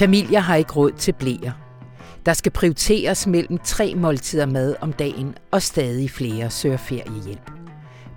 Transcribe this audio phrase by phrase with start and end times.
[0.00, 1.52] Familier har ikke råd til blæer.
[2.26, 7.50] Der skal prioriteres mellem tre måltider mad om dagen, og stadig flere søger feriehjælp.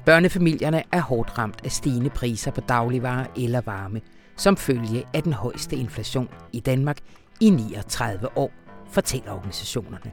[0.05, 4.01] Børnefamilierne er hårdt ramt af stigende priser på dagligvarer eller varme,
[4.37, 6.97] som følge af den højeste inflation i Danmark
[7.39, 8.51] i 39 år,
[8.91, 10.11] fortæller organisationerne.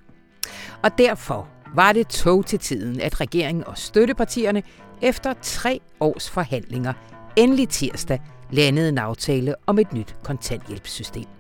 [0.83, 4.63] Og derfor var det tog til tiden, at regeringen og støttepartierne
[5.03, 6.93] efter tre års forhandlinger
[7.37, 11.40] endelig tirsdag landede en aftale om et nyt kontanthjælpssystem.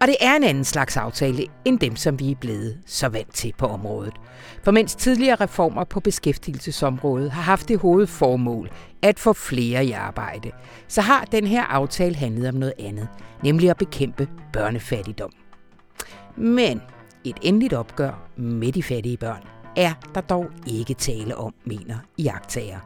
[0.00, 3.34] Og det er en anden slags aftale end dem, som vi er blevet så vant
[3.34, 4.14] til på området.
[4.62, 8.70] For mens tidligere reformer på beskæftigelsesområdet har haft det hovedformål
[9.02, 10.50] at få flere i arbejde,
[10.88, 13.08] så har den her aftale handlet om noget andet,
[13.42, 15.32] nemlig at bekæmpe børnefattigdom.
[16.36, 16.80] Men
[17.24, 19.42] et endeligt opgør med de fattige børn
[19.76, 22.78] er der dog ikke tale om, mener iagtager.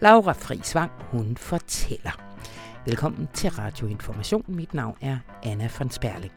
[0.00, 2.31] Laura Frisvang, hun fortæller.
[2.86, 4.44] Velkommen til Radio Information.
[4.48, 6.32] Mit navn er Anna von Sperling.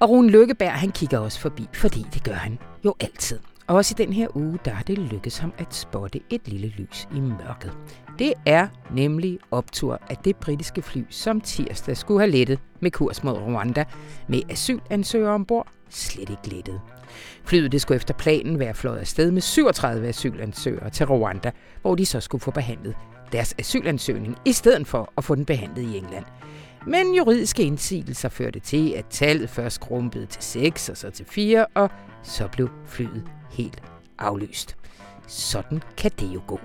[0.00, 3.38] Og Rune Lykkeberg, han kigger også forbi, fordi det gør han jo altid.
[3.66, 6.68] Og også i den her uge, der har det lykkedes ham at spotte et lille
[6.68, 7.76] lys i mørket.
[8.18, 13.24] Det er nemlig optur af det britiske fly, som tirsdag skulle have lettet med kurs
[13.24, 13.84] mod Rwanda,
[14.28, 16.80] med asylansøgere ombord slet ikke lettet.
[17.44, 21.50] Flyet det skulle efter planen være fløjet afsted med 37 asylansøgere til Rwanda,
[21.82, 22.94] hvor de så skulle få behandlet
[23.32, 26.24] deres asylansøgning, i stedet for at få den behandlet i England.
[26.86, 31.66] Men juridiske indsigelser førte til, at tallet først skrumpede til 6 og så til 4,
[31.74, 31.90] og
[32.22, 33.82] så blev flyet helt
[34.18, 34.76] aflyst.
[35.26, 36.60] Sådan kan det jo gå.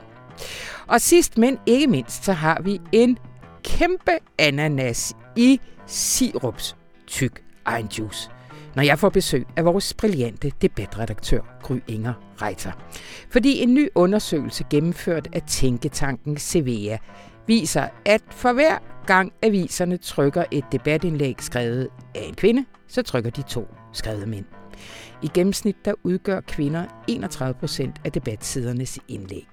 [0.87, 3.17] Og sidst, men ikke mindst, så har vi en
[3.63, 6.75] kæmpe ananas i sirups
[7.07, 8.29] tyk egen juice
[8.75, 12.71] når jeg får besøg af vores brillante debatredaktør Gry Inger Reiter.
[13.29, 16.97] Fordi en ny undersøgelse gennemført af Tænketanken Cevea
[17.47, 23.29] viser, at for hver gang aviserne trykker et debatindlæg skrevet af en kvinde, så trykker
[23.29, 24.45] de to skrevet mænd.
[25.21, 29.47] I gennemsnit der udgør kvinder 31 procent af debatsidernes indlæg.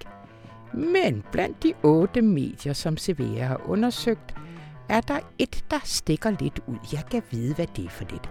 [0.73, 4.35] Men blandt de otte medier, som Cevea har undersøgt,
[4.89, 6.77] er der et, der stikker lidt ud.
[6.93, 8.29] Jeg kan vide, hvad det er for lidt.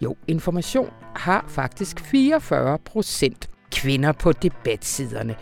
[0.00, 5.36] Jo, Information har faktisk 44 procent kvinder på debatsiderne.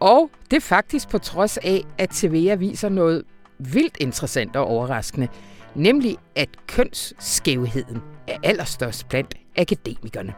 [0.00, 3.24] Og det er faktisk på trods af, at TV viser noget
[3.58, 5.28] vildt interessant og overraskende,
[5.74, 10.34] nemlig at kønsskævheden er allerstørst blandt akademikerne.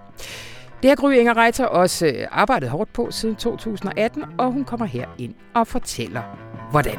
[0.83, 4.87] Det har Gry Inger Reiter også øh, arbejdet hårdt på siden 2018, og hun kommer
[4.87, 6.23] her ind og fortæller,
[6.71, 6.99] hvordan.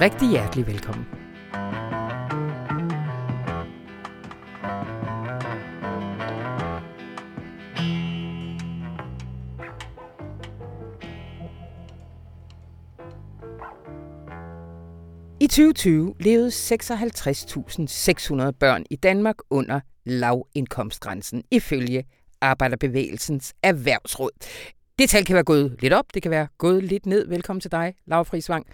[0.00, 1.19] Rigtig hjertelig velkommen.
[15.50, 22.04] 2020 levede 56.600 børn i Danmark under lavindkomstgrænsen, ifølge
[22.40, 24.30] Arbejderbevægelsens Erhvervsråd.
[24.98, 27.28] Det tal kan være gået lidt op, det kan være gået lidt ned.
[27.28, 28.66] Velkommen til dig, Laura Frisvang.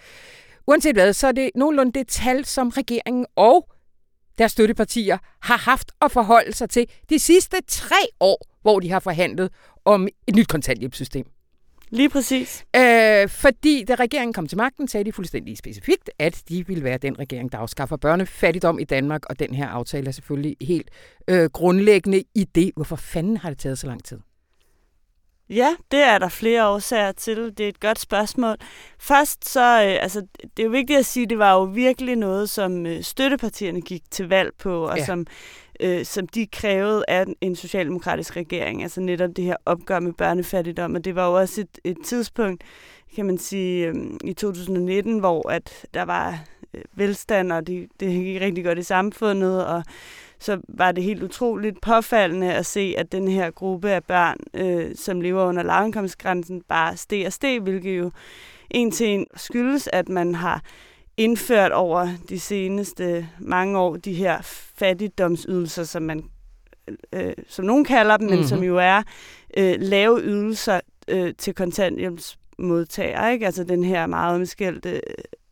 [0.67, 3.69] Uanset hvad, så er det nogenlunde det tal, som regeringen og
[4.39, 9.01] deres støttepartier har haft at forholde sig til de sidste tre år, hvor de har
[9.01, 9.51] forhandlet
[9.85, 11.27] om et nyt kontanthjælpssystem.
[11.91, 12.65] Lige præcis.
[12.77, 16.99] Øh, fordi da regeringen kom til magten, sagde de fuldstændig specifikt, at de ville være
[16.99, 20.91] den regering, der afskaffer børnefattigdom i Danmark, og den her aftale er selvfølgelig helt
[21.29, 22.71] øh, grundlæggende i det.
[22.77, 24.19] Hvorfor fanden har det taget så lang tid?
[25.51, 27.37] Ja, det er der flere årsager til.
[27.59, 28.57] Det er et godt spørgsmål.
[28.99, 32.17] Først så, øh, altså, det er jo vigtigt at sige, at det var jo virkelig
[32.17, 35.05] noget, som øh, støttepartierne gik til valg på, og ja.
[35.05, 35.27] som
[35.81, 40.95] øh, som de krævede af en socialdemokratisk regering, altså netop det her opgør med børnefattigdom,
[40.95, 42.65] og det var jo også et, et tidspunkt,
[43.17, 43.95] kan man sige, øh,
[44.25, 46.39] i 2019, hvor at der var
[46.75, 49.85] øh, velstand, og det, det gik rigtig godt i samfundet, og
[50.39, 54.95] så var det helt utroligt påfaldende at se, at den her gruppe af børn, øh,
[54.95, 58.11] som lever under lavindkomstgrænsen, bare steg og steg, hvilket jo
[58.71, 60.63] en til en skyldes, at man har
[61.17, 64.39] indført over de seneste mange år de her
[64.75, 66.25] fattigdomsydelser, som man
[67.13, 68.39] øh, som nogen kalder dem, mm-hmm.
[68.39, 68.67] men som mhm.
[68.67, 69.03] jo er
[69.57, 73.33] øh, lave ydelser øh, til kontanthjælpsmodtagere.
[73.33, 73.47] Ikke?
[73.47, 75.01] Altså den her meget omskældte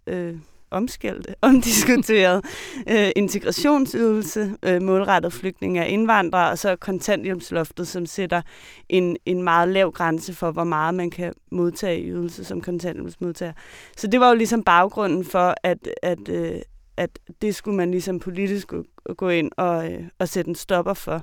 [0.07, 0.37] øh,
[0.71, 2.45] omskældte, omdiskuteret
[2.91, 8.43] øh, integrationsydelse, øh, målrettet flygtninge og indvandrere, og så kontanthjælpsloftet, som sætter
[8.89, 13.53] en, en meget lav grænse for, hvor meget man kan modtage i ydelse som kontanthjælpsmodtager.
[13.97, 16.61] Så det var jo ligesom baggrunden for, at, at, øh,
[16.97, 18.73] at det skulle man ligesom politisk
[19.17, 21.23] gå ind og, øh, og sætte en stopper for.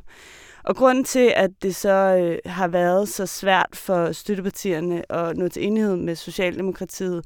[0.64, 5.48] Og grunden til, at det så øh, har været så svært for støttepartierne at nå
[5.48, 7.26] til enighed med Socialdemokratiet,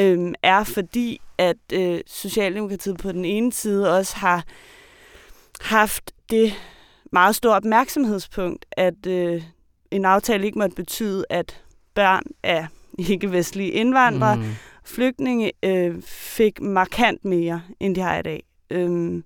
[0.00, 4.44] øhm, er fordi, at øh, Socialdemokratiet på den ene side også har
[5.60, 6.52] haft det
[7.12, 9.42] meget store opmærksomhedspunkt, at øh,
[9.90, 11.62] en aftale ikke måtte betyde, at
[11.94, 12.66] børn af
[12.98, 14.44] ikke-vestlige indvandrere, mm.
[14.84, 18.42] flygtninge, øh, fik markant mere, end de har i dag.
[18.70, 19.24] Øhm,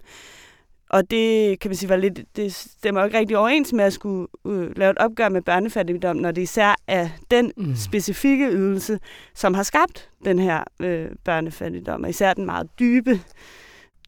[0.92, 4.28] og det kan man sige var lidt, det stemmer ikke rigtig overens med at skulle
[4.46, 7.76] øh, lave et opgør med børnefattigdom, når det især er den mm.
[7.76, 9.00] specifikke ydelse,
[9.34, 13.20] som har skabt den her øh, børnefattigdom, og især den meget dybe,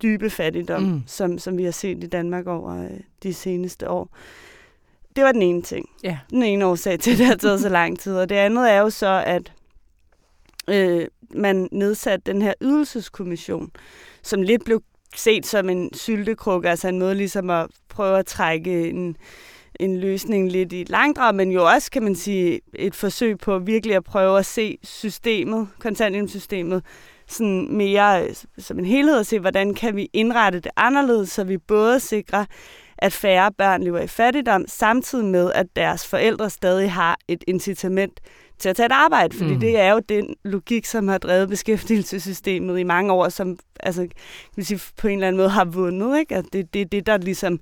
[0.03, 1.03] dybe fattigdom, mm.
[1.07, 4.17] som, som vi har set i Danmark over øh, de seneste år.
[5.17, 5.89] Det var den ene ting.
[6.03, 6.19] Ja.
[6.31, 8.17] Den ene årsag til, at det har taget så lang tid.
[8.17, 9.53] Og det andet er jo så, at
[10.69, 13.71] øh, man nedsatte den her ydelseskommission,
[14.23, 14.83] som lidt blev
[15.15, 19.17] set som en syltekrukke, altså en måde ligesom at prøve at trække en,
[19.81, 23.97] en løsning lidt i langdrag, men jo også, kan man sige, et forsøg på virkelig
[23.97, 26.83] at prøve at se systemet, kontanthjælpssystemet,
[27.29, 31.45] sådan mere øh, som en helhed og se, hvordan kan vi indrette det anderledes, så
[31.45, 32.45] vi både sikrer,
[32.99, 38.21] at færre børn lever i fattigdom, samtidig med, at deres forældre stadig har et incitament
[38.59, 39.61] til at tage et arbejde, fordi mm.
[39.61, 44.11] det er jo den logik, som har drevet beskæftigelsessystemet i mange år, som altså, kan
[44.57, 46.19] man sige, på en eller anden måde har vundet.
[46.19, 46.37] Ikke?
[46.37, 47.61] At det er det, det, der ligesom,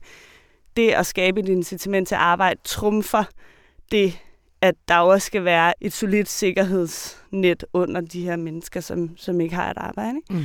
[0.76, 3.24] det at skabe et incitament til at arbejde, trumfer
[3.92, 4.18] det,
[4.60, 9.54] at der også skal være et solidt sikkerhedsnet under de her mennesker, som, som ikke
[9.54, 10.16] har et arbejde.
[10.16, 10.34] Ikke?
[10.34, 10.44] Mm.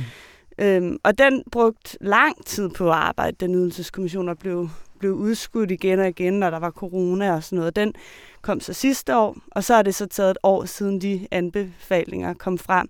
[0.58, 5.70] Øhm, og den brugt lang tid på at arbejde, den ydelseskommission, og blev, blev udskudt
[5.70, 7.76] igen og igen, når der var corona og sådan noget.
[7.76, 7.94] Den
[8.42, 12.34] kom så sidste år, og så er det så taget et år siden de anbefalinger
[12.34, 12.88] kom frem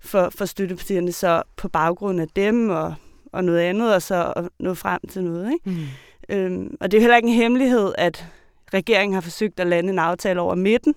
[0.00, 2.94] for, for støttepartierne, så på baggrund af dem og,
[3.32, 5.52] og noget andet, og så at nå frem til noget.
[5.52, 5.70] Ikke?
[5.70, 5.86] Mm.
[6.28, 8.26] Øhm, og det er heller ikke en hemmelighed, at
[8.74, 10.94] regeringen har forsøgt at lande en aftale over midten,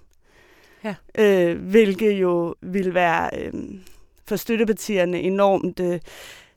[0.83, 0.95] ja.
[1.17, 3.53] øh, hvilket jo vil være øh,
[4.27, 5.99] for støttepartierne enormt øh,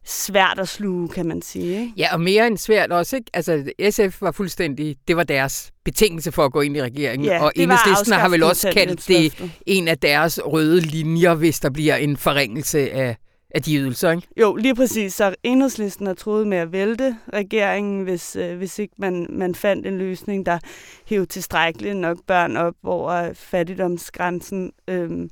[0.06, 1.80] svært at sluge, kan man sige.
[1.80, 1.92] Ikke?
[1.96, 3.16] Ja, og mere end svært også.
[3.16, 3.30] Ikke?
[3.34, 7.44] Altså, SF var fuldstændig, det var deres betingelse for at gå ind i regeringen, ja,
[7.44, 11.96] og enhedslisten har vel også kaldt det en af deres røde linjer, hvis der bliver
[11.96, 13.16] en forringelse af,
[13.50, 14.28] af de ydelser, ikke?
[14.40, 15.14] Jo, lige præcis.
[15.14, 19.86] Så enhedslisten har troet med at vælte regeringen, hvis, øh, hvis ikke man, man fandt
[19.86, 20.58] en løsning, der
[21.06, 24.72] hævde tilstrækkeligt nok børn op over fattigdomsgrænsen.
[24.88, 25.30] Øhm,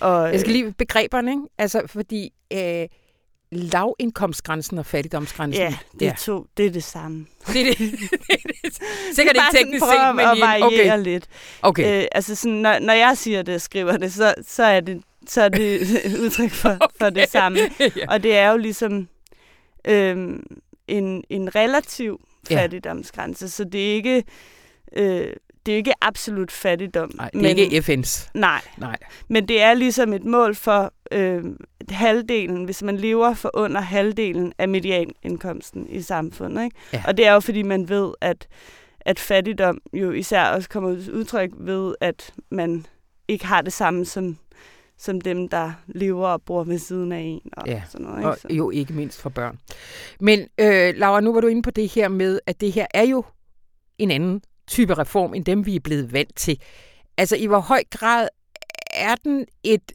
[0.00, 1.42] og, Jeg skal lige begreberne, ikke?
[1.58, 2.30] Altså, fordi...
[2.52, 2.86] Øh,
[3.52, 5.62] lavindkomstgrænsen og fattigdomsgrænsen.
[5.62, 6.14] Ja, det, ja.
[6.18, 7.26] To, det er det samme.
[7.46, 7.78] Det er det.
[9.16, 11.02] Sikkert ikke teknisk set, men at variere okay.
[11.02, 11.26] lidt.
[11.62, 12.02] Okay.
[12.02, 15.02] Øh, altså sådan, når, når jeg siger det og skriver det, så, så er det
[15.28, 15.80] så er det
[16.22, 16.86] udtryk for, okay.
[16.98, 17.58] for det samme.
[17.80, 17.88] ja.
[18.08, 19.08] Og det er jo ligesom
[19.84, 20.42] øhm,
[20.88, 23.48] en, en relativ fattigdomsgrænse, ja.
[23.48, 24.24] så det er ikke...
[24.96, 25.32] Øh,
[25.66, 27.10] det er ikke absolut fattigdom.
[27.14, 28.30] Nej, det er men, ikke FN's.
[28.34, 28.96] Nej, nej.
[29.28, 31.44] Men det er ligesom et mål for øh,
[31.88, 36.64] halvdelen, hvis man lever for under halvdelen af medianindkomsten i samfundet.
[36.64, 36.76] Ikke?
[36.92, 37.02] Ja.
[37.06, 38.48] Og det er jo fordi, man ved, at,
[39.00, 42.86] at fattigdom jo især også kommer ud udtryk ved, at man
[43.28, 44.36] ikke har det samme som
[45.00, 47.40] som dem, der lever og bor ved siden af en.
[47.52, 48.28] Og ja, sådan noget, ikke?
[48.28, 49.58] og jo ikke mindst for børn.
[50.20, 53.02] Men øh, Laura, nu var du inde på det her med, at det her er
[53.02, 53.24] jo
[53.98, 56.60] en anden type reform, end dem vi er blevet vant til.
[57.16, 58.28] Altså i hvor høj grad
[58.90, 59.92] er den et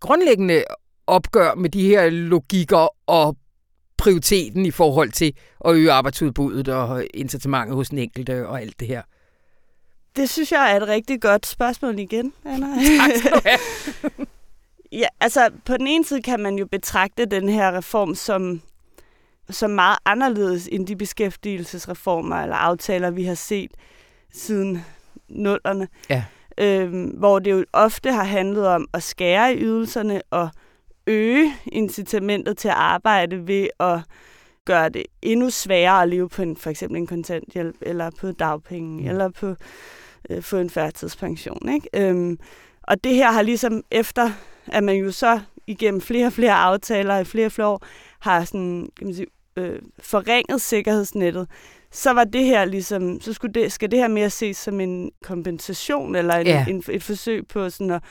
[0.00, 0.64] grundlæggende
[1.06, 3.36] opgør med de her logikker og
[3.96, 5.32] prioriteten i forhold til
[5.64, 9.02] at øge arbejdsudbuddet og incitamentet hos den enkelte og alt det her?
[10.16, 12.66] Det synes jeg er et rigtig godt spørgsmål igen, Anna.
[13.00, 13.58] Tak skal du have.
[14.92, 18.62] ja, altså på den ene side kan man jo betragte den her reform som,
[19.50, 23.70] som meget anderledes end de beskæftigelsesreformer eller aftaler, vi har set
[24.32, 24.84] siden
[25.28, 25.88] nullerne.
[26.10, 26.24] Ja.
[26.58, 30.48] Øhm, hvor det jo ofte har handlet om at skære i ydelserne og
[31.06, 34.00] øge incitamentet til at arbejde ved at
[34.64, 39.02] gøre det endnu sværere at leve på en, for eksempel en kontanthjælp, eller på dagpenge,
[39.02, 39.08] mm.
[39.08, 39.54] eller på
[40.30, 41.68] øh, få en færdighedspension.
[41.68, 41.88] Ikke?
[41.94, 42.38] Øhm,
[42.82, 44.30] og det her har ligesom efter,
[44.66, 47.86] at man jo så igennem flere og flere aftaler i flere og flere år,
[48.20, 51.48] har sådan, kan man sige, øh, forringet sikkerhedsnettet,
[51.90, 55.12] så var det her ligesom, så skulle det, skal det her mere ses som en
[55.22, 56.66] kompensation, eller en, ja.
[56.68, 58.02] en, et forsøg på sådan at,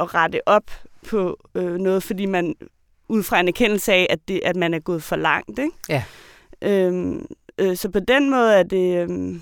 [0.00, 0.70] at rette op
[1.08, 2.54] på øh, noget, fordi man
[3.08, 5.58] ud fra en erkendelse af, at, det, at man er gået for langt.
[5.58, 5.70] Ikke?
[5.88, 6.04] Ja.
[6.62, 7.26] Øhm,
[7.58, 9.10] øh, så på den måde er det...
[9.10, 9.36] Øh,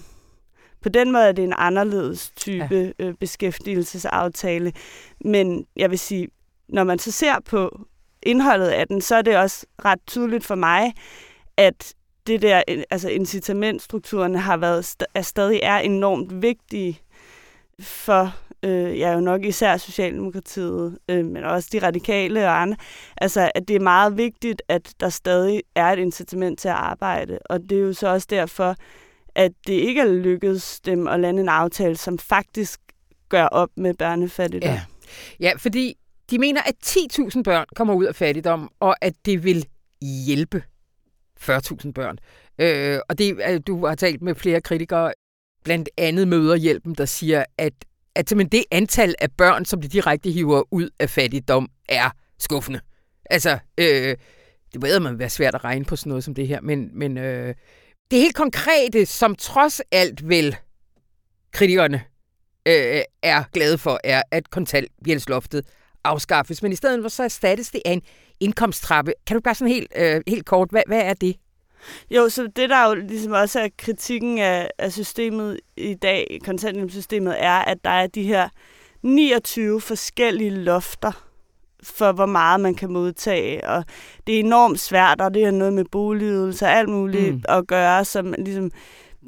[0.82, 3.04] på den måde er det en anderledes type ja.
[3.06, 4.72] øh, beskæftigelsesaftale.
[5.20, 6.28] Men jeg vil sige,
[6.68, 7.80] når man så ser på
[8.22, 10.92] indholdet af den, så er det også ret tydeligt for mig,
[11.56, 11.94] at
[12.26, 17.00] det der, øh, altså incitamentstrukturen har været, er stadig er enormt vigtige
[17.80, 22.76] for øh, ja jo nok især Socialdemokratiet, øh, men også de radikale og andre,
[23.16, 27.38] altså at det er meget vigtigt, at der stadig er et incitament til at arbejde,
[27.44, 28.76] og det er jo så også derfor,
[29.34, 32.80] at det ikke er lykkedes dem at lande en aftale, som faktisk
[33.28, 34.70] gør op med børnefattigdom.
[34.70, 34.80] Ja,
[35.40, 35.94] ja fordi
[36.30, 39.66] de mener, at 10.000 børn kommer ud af fattigdom, og at det vil
[40.26, 40.62] hjælpe.
[41.40, 42.18] 40.000 børn.
[42.58, 45.12] Øh, og det, du har talt med flere kritikere,
[45.64, 47.72] blandt andet Møderhjælpen, der siger, at,
[48.14, 52.80] at simpelthen det antal af børn, som de direkte hiver ud af fattigdom, er skuffende.
[53.30, 54.16] Altså, øh,
[54.72, 57.18] det ved man være svært at regne på sådan noget som det her, men, men
[57.18, 57.54] øh,
[58.10, 60.56] det helt konkrete, som trods alt vel
[61.52, 62.04] kritikerne
[62.68, 65.66] øh, er glade for, er, at kontanthjælpsloftet
[66.04, 66.62] afskaffes.
[66.62, 68.02] Men i stedet for så erstattes det af en
[68.44, 69.12] indkomsttrappe.
[69.26, 71.36] Kan du bare sådan helt, øh, helt kort, hvad, hvad er det?
[72.10, 77.34] Jo, så det der jo ligesom også er kritikken af, af systemet i dag, kontanthjælpssystemet,
[77.38, 78.48] er, at der er de her
[79.02, 81.24] 29 forskellige lofter
[81.82, 83.68] for, hvor meget man kan modtage.
[83.68, 83.84] Og
[84.26, 87.42] det er enormt svært, og det er noget med boligydelse og alt muligt mm.
[87.48, 88.70] at gøre, som ligesom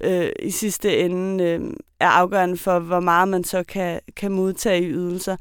[0.04, 1.61] øh, i sidste ende øh,
[2.00, 5.37] er afgørende for, hvor meget man så kan, kan modtage i ydelser.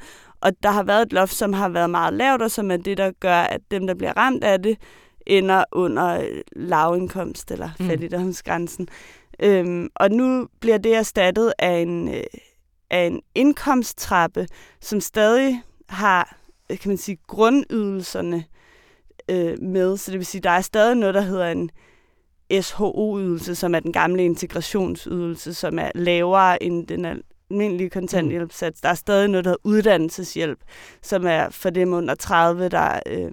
[0.46, 2.98] Og der har været et loft, som har været meget lavt, og som er det,
[2.98, 4.78] der gør, at dem, der bliver ramt af det,
[5.26, 7.88] ender under øh, lavindkomst eller mm.
[7.88, 8.88] fattigdomsgrænsen.
[9.40, 12.24] Øhm, og nu bliver det erstattet af en, øh,
[12.90, 14.48] af en indkomsttrappe,
[14.82, 16.38] som stadig har
[16.70, 18.44] kan man sige, grundydelserne
[19.30, 19.98] øh, med.
[19.98, 21.70] Så det vil sige, der er stadig noget, der hedder en
[22.62, 27.06] SHO-ydelse, som er den gamle integrationsydelse, som er lavere end den
[27.52, 28.82] almindelige kontanthjælpssats.
[28.82, 30.60] Der er stadig noget, der hedder uddannelseshjælp,
[31.02, 33.32] som er for dem under 30, der øh,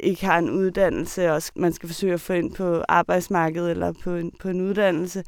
[0.00, 4.14] ikke har en uddannelse, og man skal forsøge at få ind på arbejdsmarkedet eller på
[4.14, 5.24] en, på en uddannelse.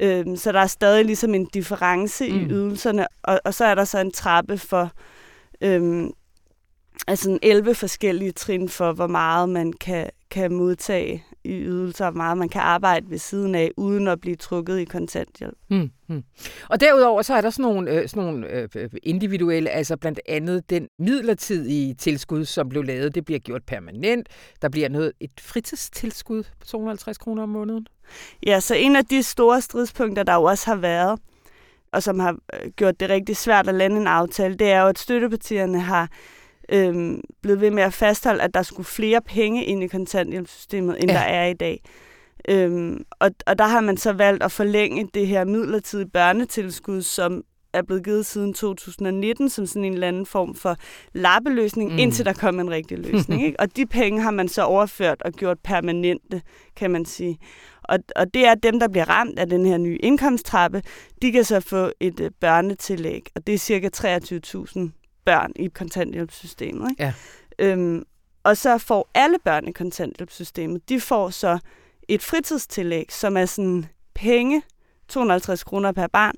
[0.00, 2.36] Øh, så der er stadig ligesom en difference mm.
[2.36, 4.90] i ydelserne, og, og så er der så en trappe for
[5.60, 6.04] øh,
[7.06, 12.38] altså 11 forskellige trin for, hvor meget man kan, kan modtage i ydelser, hvor meget
[12.38, 15.54] man kan arbejde ved siden af, uden at blive trukket i kontanthjælp.
[15.68, 16.22] Hmm, hmm.
[16.68, 20.70] Og derudover så er der sådan nogle, øh, sådan nogle øh, individuelle, altså blandt andet
[20.70, 24.28] den midlertidige tilskud, som blev lavet, det bliver gjort permanent.
[24.62, 27.86] Der bliver noget et fritidstilskud på 250 kroner om måneden.
[28.46, 31.20] Ja, så en af de store stridspunkter, der jo også har været,
[31.92, 34.86] og som har øh, gjort det rigtig svært at lande en aftale, det er jo,
[34.86, 36.08] at støttepartierne har
[36.68, 41.10] øhm, blevet ved med at fastholde, at der skulle flere penge ind i kontanthjælpssystemet, end
[41.10, 41.16] ja.
[41.16, 41.82] der er i dag.
[42.48, 47.44] Øhm, og, og der har man så valgt at forlænge det her midlertidige børnetilskud, som
[47.72, 50.76] er blevet givet siden 2019 som sådan en eller anden form for
[51.12, 51.98] lappeløsning, mm.
[51.98, 53.42] indtil der kom en rigtig løsning.
[53.46, 53.60] ikke?
[53.60, 56.42] Og de penge har man så overført og gjort permanente,
[56.76, 57.38] kan man sige.
[57.82, 60.82] Og, og det er dem, der bliver ramt af den her nye indkomsttrappe,
[61.22, 66.90] de kan så få et uh, børnetillæg, og det er cirka 23.000 børn i kontanthjælpssystemet.
[66.90, 67.02] Ikke?
[67.02, 67.12] Ja.
[67.58, 68.04] Øhm,
[68.42, 71.58] og så får alle børn i kontanthjælpssystemet, de får så
[72.08, 74.62] et fritidstillæg, som er sådan penge,
[75.08, 76.34] 250 kroner per barn,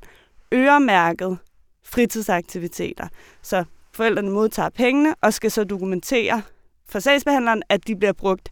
[0.54, 1.38] øremærket
[1.84, 3.08] fritidsaktiviteter.
[3.42, 6.42] Så forældrene modtager pengene og skal så dokumentere
[6.88, 8.48] for sagsbehandleren, at de bliver brugt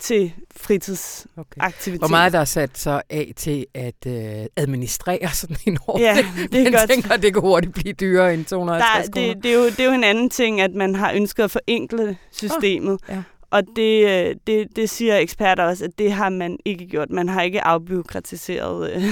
[0.00, 1.92] til fritidsaktiviteter.
[1.92, 1.98] Okay.
[1.98, 6.16] Hvor meget der er sat så af til at øh, administrere sådan en ordning?
[6.16, 6.90] Ja, det er godt.
[6.90, 9.80] tænker, at det kan hurtigt blive dyrere end 250 der, det, det, er jo, det
[9.80, 12.98] er jo en anden ting, at man har ønsket at forenkle systemet.
[13.08, 13.22] Oh, ja.
[13.50, 17.10] Og det, øh, det, det siger eksperter også, at det har man ikke gjort.
[17.10, 19.02] Man har ikke afbyråkratiseret øh,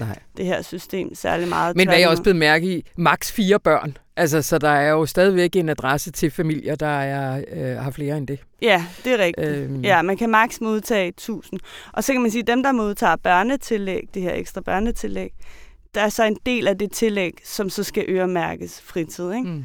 [0.00, 0.18] Nej.
[0.36, 1.76] det her system særlig meget.
[1.76, 3.96] Men hvad jeg også blevet mærke i, maks fire børn.
[4.16, 8.16] Altså, så der er jo stadigvæk en adresse til familier, der er, øh, har flere
[8.16, 8.38] end det.
[8.62, 9.48] Ja, det er rigtigt.
[9.48, 9.80] Øhm.
[9.80, 11.60] Ja, man kan maks modtage 1000.
[11.92, 15.30] Og så kan man sige, at dem, der modtager børnetillæg, det her ekstra børnetillæg,
[15.94, 19.32] der er så en del af det tillæg, som så skal øremærkes fritid.
[19.32, 19.48] Ikke?
[19.48, 19.64] Mm.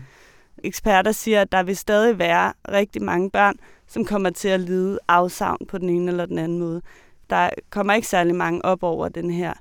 [0.63, 3.55] Eksperter siger, at der vil stadig være rigtig mange børn,
[3.91, 6.81] som kommer til at lide afsavn på den ene eller den anden måde.
[7.29, 9.53] Der kommer ikke særlig mange op over den her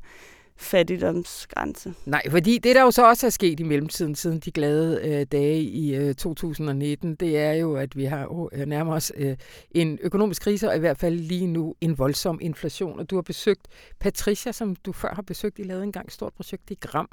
[0.56, 1.94] fattigdomsgrænse.
[2.06, 5.26] Nej, fordi det, der jo så også er sket i mellemtiden, siden de glade øh,
[5.32, 9.36] dage i øh, 2019, det er jo, at vi har øh, nærmere os øh,
[9.70, 12.98] en økonomisk krise, og i hvert fald lige nu en voldsom inflation.
[12.98, 13.68] Og du har besøgt
[13.98, 15.58] Patricia, som du før har besøgt.
[15.58, 17.08] I lavede engang et stort projekt i Gram.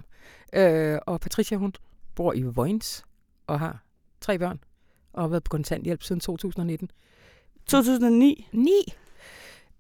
[0.54, 1.74] Øh, og Patricia, hun
[2.16, 3.04] bor i Vojens
[3.48, 3.84] og har
[4.22, 4.60] tre børn
[5.18, 6.90] og har været på kontanthjælp siden 2019.
[7.68, 8.48] 2009?
[8.52, 8.72] 9.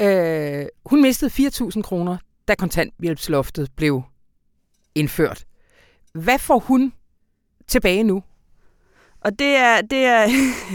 [0.01, 2.17] Øh, hun mistede 4.000 kroner,
[2.47, 4.03] da kontanthjælpsloftet blev
[4.95, 5.45] indført.
[6.13, 6.93] Hvad får hun
[7.67, 8.23] tilbage nu?
[9.21, 10.27] Og det er, det er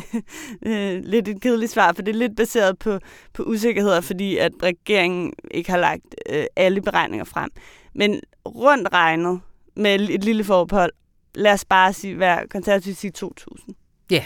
[0.66, 2.98] øh, lidt et kedeligt svar, for det er lidt baseret på,
[3.32, 7.50] på usikkerheder, fordi at regeringen ikke har lagt øh, alle beregninger frem.
[7.94, 9.40] Men rundt regnet,
[9.76, 10.92] med et lille forbehold,
[11.34, 13.72] lad os bare sige, være konservativt sige 2.000.
[14.10, 14.24] Ja.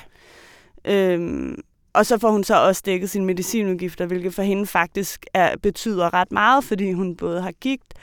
[0.87, 1.59] Øhm,
[1.93, 6.15] og så får hun så også dækket sine medicinudgifter, hvilket for hende faktisk er, betyder
[6.15, 7.95] ret meget, fordi hun både har gigt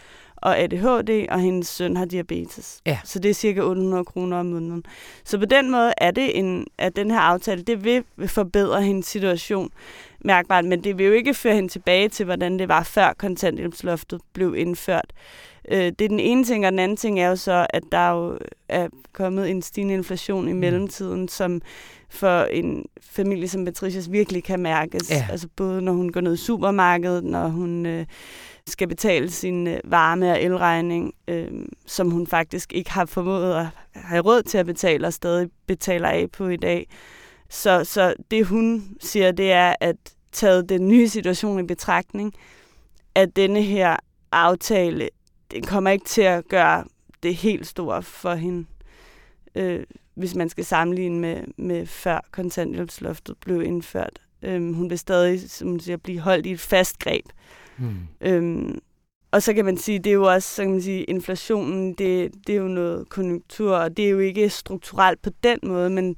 [0.43, 2.81] og ADHD, og hendes søn har diabetes.
[2.85, 2.99] Ja.
[3.03, 4.83] Så det er cirka 800 kroner om måneden.
[5.23, 9.05] Så på den måde er det en, at den her aftale, det vil forbedre hendes
[9.05, 9.69] situation
[10.23, 14.21] mærkbart, men det vil jo ikke føre hende tilbage til, hvordan det var før kontanthjælpsloftet
[14.33, 15.13] blev indført.
[15.71, 18.09] Øh, det er den ene ting, og den anden ting er jo så, at der
[18.09, 18.37] jo
[18.69, 20.59] er kommet en stigende inflation i mm.
[20.59, 21.61] mellemtiden, som
[22.09, 25.11] for en familie som Patricias virkelig kan mærkes.
[25.11, 25.27] Ja.
[25.31, 28.05] Altså både når hun går ned i supermarkedet, når hun øh,
[28.67, 31.51] skal betale sin øh, varme- og elregning, øh,
[31.85, 33.65] som hun faktisk ikke har formået at
[33.95, 36.87] have råd til at betale, og stadig betaler af på i dag.
[37.53, 39.95] Så, så det hun siger, det er, at
[40.31, 42.33] taget den nye situation i betragtning,
[43.15, 43.95] at denne her
[44.31, 45.09] aftale,
[45.51, 46.83] den kommer ikke til at gøre
[47.23, 48.65] det helt store for hende,
[49.55, 49.83] øh,
[50.15, 54.19] hvis man skal sammenligne med, med før kontanthjælpsloftet blev indført.
[54.41, 57.25] Øh, hun vil stadig, som hun siger, blive holdt i et fast greb.
[57.77, 57.95] Mm.
[58.21, 58.79] Øhm,
[59.31, 62.31] og så kan man sige, det er jo også, så kan man sige, inflationen, det,
[62.47, 66.15] det er jo noget konjunktur, og det er jo ikke strukturelt på den måde, men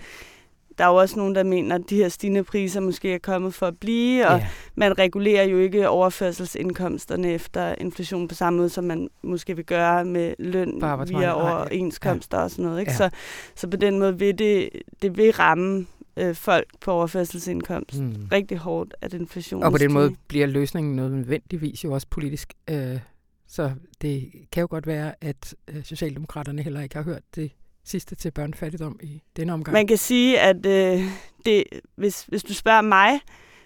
[0.78, 3.54] der er jo også nogen, der mener, at de her stigende priser måske er kommet
[3.54, 4.48] for at blive, og Ja.
[4.76, 10.06] man regulerer jo ikke overførselsindkomsterne efter inflation på samme måde, som man måske vil gøre
[10.06, 11.32] med løn via Nej, ja.
[11.34, 12.80] overenskomster og sådan noget.
[12.80, 12.92] Ikke?
[12.92, 12.98] Ja.
[12.98, 13.10] Så,
[13.56, 14.70] så på den måde vil det,
[15.02, 15.86] det vil ramme
[16.18, 18.16] øh, folk på overførselsindkomst Mm.
[18.32, 22.54] rigtig hårdt, at inflationen Og på den måde bliver løsningen nødvendigvis jo også politisk.
[22.70, 23.00] Øh,
[23.48, 27.52] så det kan jo godt være, at øh, Socialdemokraterne heller ikke har hørt det
[27.86, 29.74] sidste til børnefattigdom i denne omgang.
[29.74, 31.02] Man kan sige, at øh,
[31.46, 31.64] det,
[31.96, 33.20] hvis, hvis du spørger mig,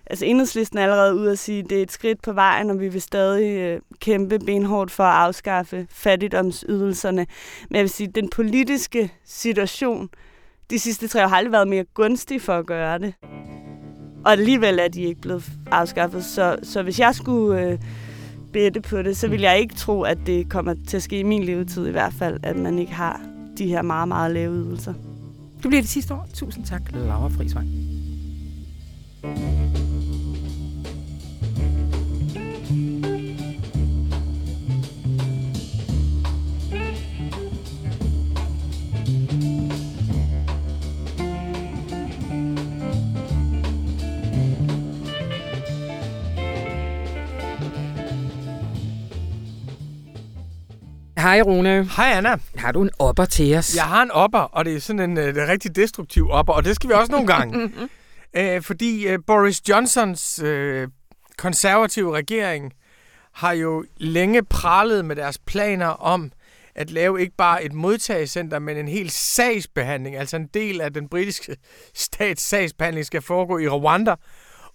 [0.05, 2.79] altså enhedslisten er allerede ude at sige, at det er et skridt på vejen, og
[2.79, 7.27] vi vil stadig øh, kæmpe benhårdt for at afskaffe fattigdomsydelserne.
[7.69, 10.10] Men jeg vil sige, at den politiske situation
[10.69, 13.13] de sidste tre år har aldrig været mere gunstig for at gøre det.
[14.25, 16.25] Og alligevel er de ikke blevet afskaffet.
[16.25, 17.79] Så, så hvis jeg skulle øh,
[18.53, 21.23] bette på det, så vil jeg ikke tro, at det kommer til at ske i
[21.23, 24.93] min levetid i hvert fald, at man ikke har de her meget, meget lave ydelser.
[25.62, 26.28] Det bliver det sidste år.
[26.34, 27.67] Tusind tak, Laura Friisvang.
[51.19, 51.84] Hej Rune.
[51.84, 52.38] Hej Anna.
[52.55, 53.75] Har du en opper til os?
[53.75, 56.75] Jeg har en opper, og det er sådan en uh, rigtig destruktiv opper, og det
[56.75, 57.71] skal vi også nogle gange.
[58.39, 60.84] uh, fordi uh, Boris Johnsons uh,
[61.38, 62.73] konservative regering
[63.34, 66.32] har jo længe pralet med deres planer om
[66.75, 70.15] at lave ikke bare et modtagecenter, men en hel sagsbehandling.
[70.15, 71.55] Altså en del af den britiske
[71.95, 74.15] stats sagsbehandling skal foregå i Rwanda.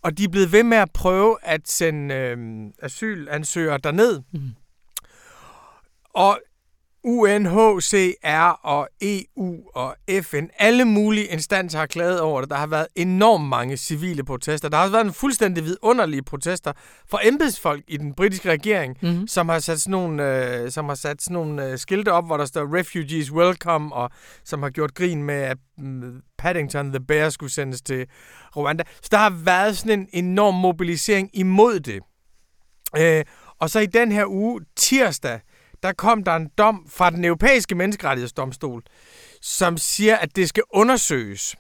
[0.03, 2.39] Og de er blevet ved med at prøve at sende øh,
[2.83, 4.21] asylansøgere derned.
[4.33, 4.41] Mm.
[6.15, 6.39] Og
[7.07, 12.51] UNHCR og EU og FN, alle mulige instanser har klaget over det.
[12.51, 14.69] Der har været enormt mange civile protester.
[14.69, 16.73] Der har også været en fuldstændig vidunderlige protester
[17.11, 19.27] fra embedsfolk i den britiske regering, Mhm.
[19.29, 22.37] som har sat sådan nogle, øh, som har sat sådan nogle øh, skilte op, hvor
[22.37, 24.11] der står Refugees Welcome, og
[24.45, 28.07] som har gjort grin med, at mm, Paddington the Bear skulle sendes til
[28.57, 28.85] Rwanda.
[29.03, 32.01] Så der har været sådan en enorm mobilisering imod det.
[32.99, 33.25] Øh,
[33.59, 35.41] og så i den her uge, tirsdag,
[35.85, 38.83] der kom der en dom fra den europæiske menneskerettighedsdomstol,
[39.43, 41.57] som siger, at det skal undersøges,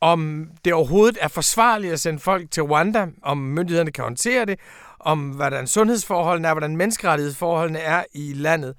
[0.00, 4.58] om det overhovedet er forsvarligt at sende folk til Rwanda, om myndighederne kan håndtere det,
[5.00, 8.74] om hvordan sundhedsforholdene er, hvordan menneskerettighedsforholdene er i landet.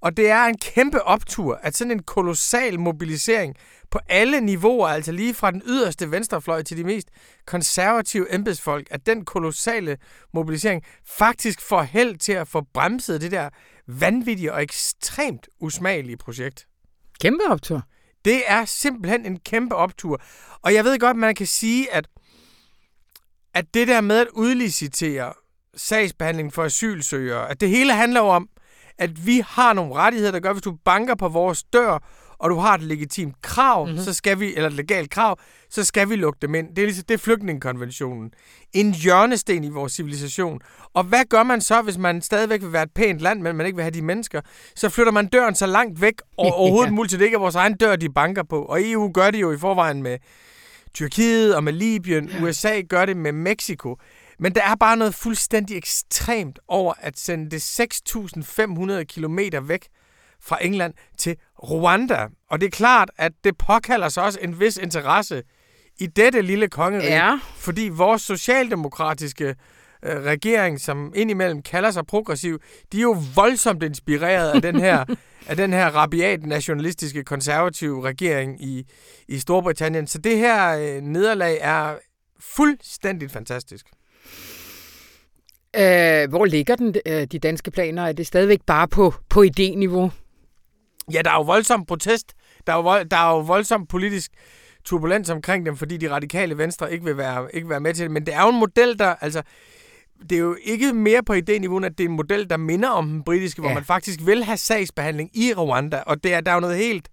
[0.00, 3.56] Og det er en kæmpe optur, at sådan en kolossal mobilisering
[3.90, 7.08] på alle niveauer, altså lige fra den yderste venstrefløj til de mest
[7.46, 9.96] konservative embedsfolk, at den kolossale
[10.34, 13.48] mobilisering faktisk får held til at få bremset det der
[13.86, 16.66] vanvittige og ekstremt usmagelige projekt.
[17.20, 17.82] Kæmpe optur.
[18.24, 20.22] Det er simpelthen en kæmpe optur.
[20.62, 22.08] Og jeg ved godt, man kan sige, at,
[23.54, 25.32] at det der med at udlicitere
[25.76, 28.48] sagsbehandling for asylsøgere, at det hele handler om,
[28.98, 31.98] at vi har nogle rettigheder, der gør, hvis du banker på vores dør,
[32.40, 33.90] og du har et legitimt krav, Mhm.
[33.90, 34.04] mm-hmm.
[34.04, 35.38] så skal vi, eller et legalt krav,
[35.70, 36.68] så skal vi lukke dem ind.
[36.68, 38.30] Det er, ligesom, det er flygtningekonventionen.
[38.72, 40.60] En hjørnesten i vores civilisation.
[40.94, 43.66] Og hvad gør man så, hvis man stadigvæk vil være et pænt land, men man
[43.66, 44.40] ikke vil have de mennesker?
[44.76, 47.54] Så flytter man døren så langt væk, og overhovedet muligt, så det ikke er vores
[47.54, 48.62] egen dør, de banker på.
[48.62, 50.18] Og EU gør det jo i forvejen med
[50.94, 52.30] Tyrkiet og med Libyen.
[52.42, 53.96] USA gør det med Mexico.
[54.38, 59.86] Men der er bare noget fuldstændig ekstremt over at sende det 6.500 kilometer væk
[60.42, 62.26] fra England til Rwanda.
[62.50, 65.42] Og det er klart, at det påkalder sig også en vis interesse
[66.00, 67.40] i dette lille kongerige, Ja.
[67.56, 69.54] fordi vores socialdemokratiske
[70.02, 72.58] øh, regering, som indimellem kalder sig progressiv,
[72.92, 75.04] de er jo voldsomt inspireret af den her,
[75.48, 78.84] af den her rabiat nationalistiske konservative regering i,
[79.28, 80.06] i Storbritannien.
[80.06, 81.94] Så det her øh, nederlag er
[82.40, 83.86] fuldstændig fantastisk.
[85.76, 88.06] Øh, hvor ligger den, øh, de danske planer?
[88.06, 90.10] Er det stadigvæk bare på, på idéniveau?
[91.12, 92.32] Ja, der er jo voldsom protest.
[92.66, 94.30] Der er jo, vold, der er jo voldsom politisk
[94.84, 98.02] turbulens omkring dem, fordi de radikale venstre ikke vil være, ikke vil være med til
[98.02, 98.10] det.
[98.10, 99.14] Men det er jo en model, der...
[99.20, 99.42] Altså,
[100.30, 102.88] det er jo ikke mere på idéniveau, end at det er en model, der minder
[102.88, 103.68] om den britiske, ja.
[103.68, 106.02] hvor man faktisk vil have sagsbehandling i Rwanda.
[106.06, 107.08] Og det er, der er jo noget helt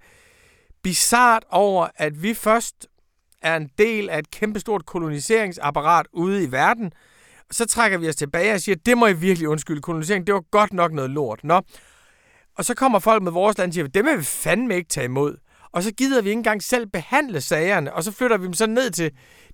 [0.84, 2.88] bizart over, at vi først
[3.42, 6.92] er en del af et kæmpestort koloniseringsapparat ude i verden.
[7.52, 9.82] Så trækker vi os tilbage og siger, det må I virkelig undskylde.
[9.82, 11.40] Kolonisering, det var godt nok noget lort.
[11.44, 11.62] Nå.
[12.58, 15.06] Og så kommer folk med vores land og siger, det vil vi fandme ikke tage
[15.06, 15.38] imod.
[15.72, 18.68] Og så gider vi ikke engang selv behandle sagerne, og så flytter vi dem så
[18.68, 19.12] ned til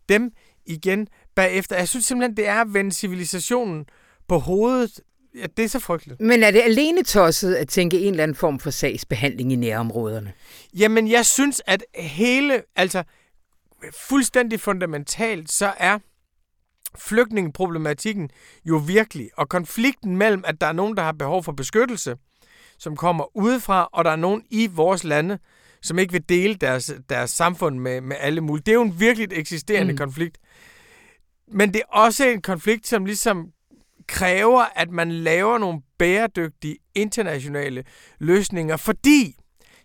[0.10, 0.32] dem
[0.66, 1.76] igen bagefter.
[1.76, 3.86] Jeg synes simpelthen, det er at vende civilisationen
[4.28, 5.00] på hovedet.
[5.36, 6.22] Ja, det er så frygteligt.
[6.22, 10.34] Men er det alene tosset at tænke en eller anden form for sagsbehandling i nærområderne?
[10.74, 13.04] Jamen, jeg synes, at hele, altså
[14.10, 16.00] fuldstændig fundamentalt, så er
[16.98, 18.30] flygtningeproblematikken
[18.66, 19.30] jo virkelig.
[19.38, 22.16] Og konflikten mellem, at der er nogen, der har behov for beskyttelse,
[22.84, 25.40] som kommer udefra, og der er nogen i vores lande,
[25.82, 28.64] som ikke vil dele deres, deres samfund med, med alle mulige.
[28.66, 29.98] Det er jo en virkelig eksisterende mm.
[29.98, 30.38] Konflikt.
[31.48, 33.48] Men det er også en konflikt, som ligesom
[34.08, 37.84] kræver, at man laver nogle bæredygtige internationale
[38.20, 39.36] løsninger, fordi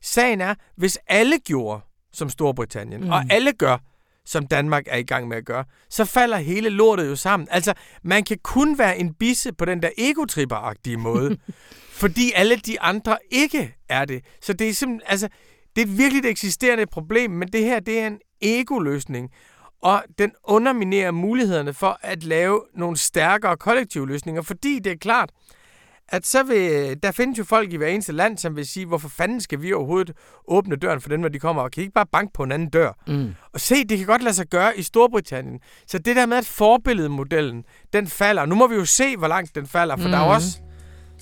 [0.03, 1.81] sagen er, hvis alle gjorde
[2.13, 3.05] som Storbritannien.
[3.05, 3.11] Mm.
[3.11, 3.79] og alle gør,
[4.25, 7.49] som Danmark er i gang med at gøre, så falder hele lortet jo sammen.
[7.51, 11.37] Altså, man kan kun være en bisse på den der egotripper-agtige måde,
[11.99, 14.25] fordi alle de andre ikke er det.
[14.43, 15.29] Så det er simpelthen, altså,
[15.77, 19.31] det er et virkelig et eksisterende problem, men det her, det er en ego-løsning,
[19.83, 25.31] og den underminerer mulighederne for at lave nogle stærkere kollektive løsninger, fordi det er klart,
[26.09, 29.09] at så vil, der findes jo folk i hver eneste land, som vil sige, hvorfor
[29.09, 30.17] fanden skal vi overhovedet
[30.49, 32.53] åbne døren for dem, når de kommer, og kan I ikke bare banke på en
[32.53, 32.93] anden dør?
[33.07, 33.35] Mm.
[33.53, 35.61] Og se, det kan godt lade sig gøre i Storbritannien.
[35.87, 38.47] Så det der med, at forbilledemodellen, den falder.
[38.47, 40.11] Nu må vi jo se, hvor langt den falder, for mm.
[40.11, 40.61] der, er jo også,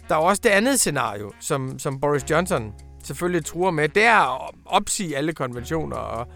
[0.08, 2.72] der er også det andet scenario, som, som Boris Johnson
[3.04, 3.88] selvfølgelig truer med.
[3.88, 6.26] Det er at opsige alle konventioner og,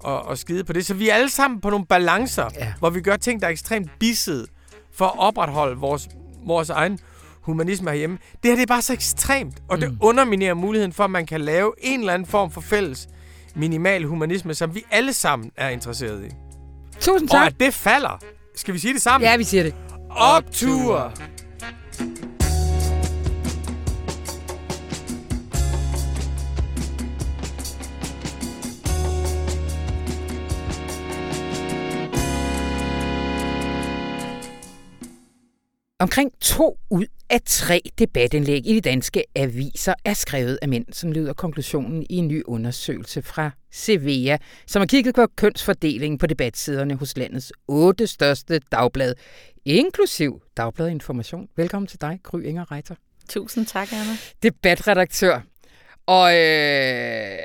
[0.00, 0.86] og, og skide på det.
[0.86, 2.72] Så vi er alle sammen på nogle balancer, Ja.
[2.78, 4.46] hvor vi gør ting, der er ekstremt bisset
[4.94, 6.08] for at opretholde vores,
[6.46, 6.98] vores egen
[7.42, 8.18] humanisme herhjemme.
[8.42, 9.98] Det her det er bare så ekstremt, og det Mm.
[10.00, 13.08] underminerer muligheden for, at man kan lave en eller anden form for fælles
[13.54, 16.28] minimal humanisme, som vi alle sammen er interesseret i.
[17.00, 17.46] Tusind Og tak.
[17.46, 18.18] at det falder,
[18.56, 19.28] skal vi sige det sammen?
[19.30, 19.74] Ja, vi siger det.
[20.10, 21.12] Optur!
[36.00, 41.12] Omkring to ud af tre debatindlæg i de danske aviser er skrevet af mænd, som
[41.12, 46.94] lyder konklusionen i en ny undersøgelse fra Cevea, som har kigget på kønsfordelingen på debatsiderne
[46.94, 49.14] hos landets otte største dagblad,
[49.64, 51.48] inklusiv Dagbladet Information.
[51.56, 52.94] Velkommen til dig, Gry Inger Reiter,
[53.28, 54.16] Tusind tak, Anna.
[54.42, 55.40] debatredaktør.
[56.06, 57.38] Og øh,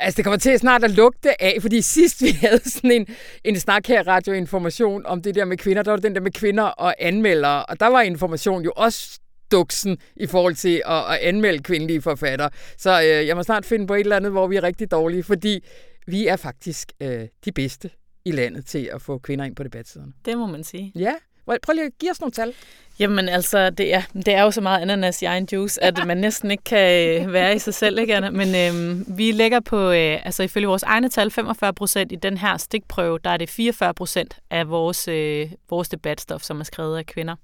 [0.00, 3.06] altså, det kommer til snart at lugte af, fordi sidst vi havde sådan en,
[3.44, 6.62] en snak her radioinformation om det der med kvinder, der var den der med kvinder
[6.64, 9.20] og anmeldere, og der var information jo også
[9.52, 12.50] duksen i forhold til at, at anmelde kvindelige forfattere.
[12.78, 15.22] Så øh, jeg må snart finde på et eller andet, hvor vi er rigtig dårlige,
[15.22, 15.64] fordi
[16.06, 17.90] vi er faktisk øh, de bedste
[18.24, 20.12] i landet til at få kvinder ind på debatsiderne.
[20.24, 20.92] Det må man sige.
[20.94, 21.14] Ja,
[21.46, 22.54] Prøv- prøv lige at give os nogle tal.
[22.98, 26.16] Jamen altså, det er, det er jo så meget ananas i egen juice, at man
[26.26, 28.30] næsten ikke kan øh, være i sig selv, ikke Anna?
[28.30, 32.36] Men øh, vi ligger på, øh, altså ifølge vores egne tal, 45 procent i den
[32.36, 36.98] her stikprøve, der er det 44 procent af vores, øh, vores debatstof, som er skrevet
[36.98, 37.36] af kvinder.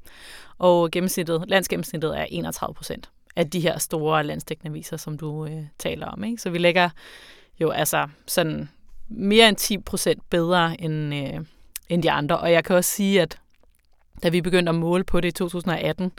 [0.59, 5.63] Og gennemsnittet, landsgennemsnittet er 31 procent af de her store landsdækkende aviser, som du øh,
[5.79, 6.25] taler om.
[6.25, 6.43] Ikke?
[6.43, 6.91] Så vi ligger
[7.61, 8.69] jo altså sådan
[9.09, 11.41] mere end 10 procent bedre end, øh,
[11.89, 12.39] end de andre.
[12.39, 13.39] Og jeg kan også sige, at
[14.23, 16.13] da vi begyndte at måle på det i 2018,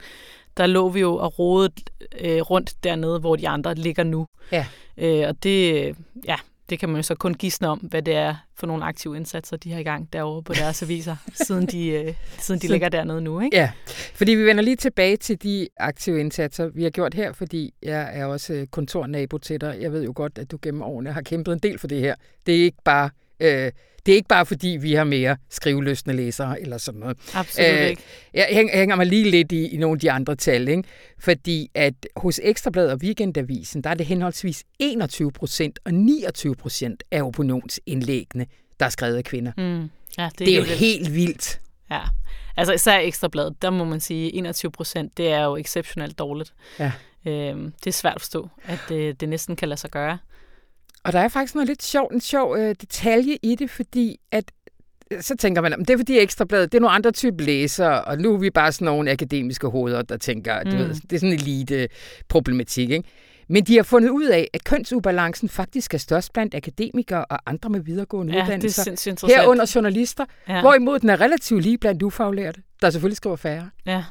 [0.56, 1.72] der lå vi jo og rodede
[2.20, 4.26] øh, rundt dernede, hvor de andre ligger nu.
[4.52, 4.66] Ja.
[4.96, 6.36] Øh, og det, ja,
[6.70, 9.56] det kan man jo så kun gisne om, hvad det er for nogle aktive indsatser,
[9.56, 12.88] de har i gang derovre på deres aviser, siden de, øh, siden de Så- ligger
[12.88, 13.40] dernede nu.
[13.40, 13.56] Ikke?
[13.56, 13.70] Ja,
[14.14, 18.10] fordi vi vender lige tilbage til de aktive indsatser, vi har gjort her, fordi jeg
[18.12, 19.78] er også øh, kontornabo til dig.
[19.80, 22.14] Jeg ved jo godt, at du gennem årene har kæmpet en del for det her.
[22.46, 23.72] Det er ikke bare Øh,
[24.06, 27.16] det er ikke bare fordi, vi har mere skriveløsende læsere eller sådan noget.
[27.34, 28.02] Absolut øh, ikke.
[28.34, 30.82] Jeg hænger mig lige lidt i, i nogle af de andre tal, ikke?
[31.18, 37.02] fordi at hos Ekstrabladet og Weekendavisen, der er det henholdsvis 21 procent og 29 procent
[37.10, 38.46] af opinionsindlæggene,
[38.80, 39.52] der er skrevet af kvinder.
[39.56, 39.62] Mm.
[39.62, 40.78] Ja, det, er det er jo vildt.
[40.78, 41.60] helt vildt.
[41.90, 42.00] Ja,
[42.56, 46.54] altså især Ekstrabladet, der må man sige, 21 procent, det er jo exceptionelt dårligt.
[46.78, 46.92] Ja.
[47.26, 50.18] Øhm, det er svært at forstå, at det, det næsten kan lade sig gøre.
[51.04, 54.44] Og der er faktisk noget lidt sjovt, en sjov øh, detalje i det, fordi at
[55.10, 58.18] øh, så tænker man, det er fordi Ekstrabladet, det er nogle andre typer læsere, og
[58.18, 60.70] nu er vi bare sådan nogle akademiske hoveder, der tænker, mm.
[60.70, 61.88] du ved, det er sådan en elite
[62.28, 63.08] problematik, ikke?
[63.50, 67.70] Men de har fundet ud af, at kønsubalancen faktisk er størst blandt akademikere og andre
[67.70, 68.82] med videregående ja, uddannelser.
[68.92, 69.26] Er.
[69.26, 70.60] Herunder journalister, ja.
[70.60, 73.70] hvorimod den er relativt lige blandt ufaglærte, der selvfølgelig skriver færre.
[73.86, 74.04] Ja.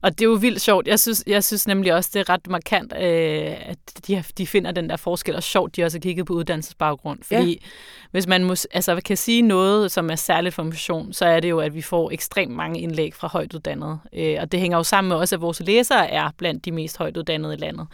[0.00, 0.86] Og det er jo vildt sjovt.
[0.86, 4.70] Jeg synes, jeg synes nemlig også, det er ret markant, øh, at de, de finder
[4.70, 7.18] den der forskel, og sjovt, de også har kigget på uddannelsesbaggrund.
[7.22, 7.68] Fordi ja.
[8.10, 11.50] hvis man mus, altså, kan sige noget, som er særligt for motion, så er det
[11.50, 13.98] jo, at vi får ekstremt mange indlæg fra højt uddannede.
[14.12, 16.98] Øh, og det hænger jo sammen med også, at vores læsere er blandt de mest
[16.98, 17.86] højt uddannede i landet.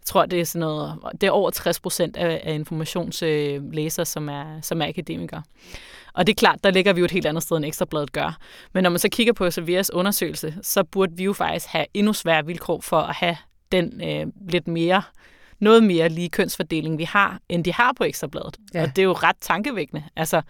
[0.00, 4.28] Jeg tror, det er sådan noget, det er over 60 procent af, af informationslæsere, som
[4.28, 5.42] er, som er akademikere.
[6.18, 8.38] Og det er klart, der ligger vi jo et helt andet sted, end Ekstrabladet gør.
[8.74, 12.12] Men når man så kigger på Sevias undersøgelse, så burde vi jo faktisk have endnu
[12.12, 13.36] sværere vilkår for at have
[13.72, 15.02] den øh, lidt mere
[15.58, 18.56] noget mere lige kønsfordeling, vi har, end de har på Ekstrabladet.
[18.74, 18.82] Ja.
[18.82, 20.04] Og det er jo ret tankevækkende.
[20.16, 20.42] Altså,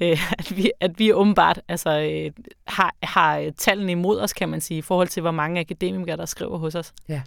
[0.00, 4.60] øh, at, vi, at vi åbenbart altså, øh, har, har tallene imod os, kan man
[4.60, 6.92] sige, i forhold til, hvor mange akademikere, der skriver hos os.
[7.08, 7.22] Ja.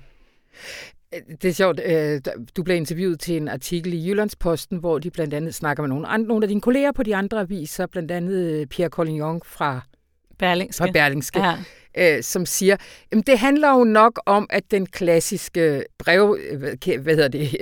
[1.42, 1.80] Det er sjovt.
[1.86, 2.22] Øh,
[2.58, 6.08] du blev interviewet til en artikel i Jyllandsposten, hvor de blandt andet snakker med nogle,
[6.08, 9.82] andre, nogle af dine kolleger på de andre aviser, blandt andet øh, Pierre Collignon fra
[10.40, 12.18] Berlingske, fra Berlingske ja.
[12.18, 12.78] øh, som siger,
[13.12, 16.38] at det handler jo nok om, at den klassiske brev,
[16.80, 17.52] hvad hedder det,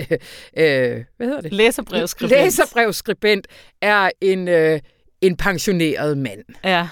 [0.56, 1.52] øh, hvad hedder det?
[1.52, 2.40] Læserbrevskribent.
[2.40, 3.46] Læserbrevskribent
[3.80, 4.80] er en, øh,
[5.20, 6.44] en pensioneret mand.
[6.64, 6.88] Ja.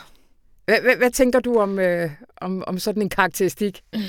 [0.64, 3.82] Hvad, hvad, hvad tænker du om, øh, om, om sådan en karakteristik?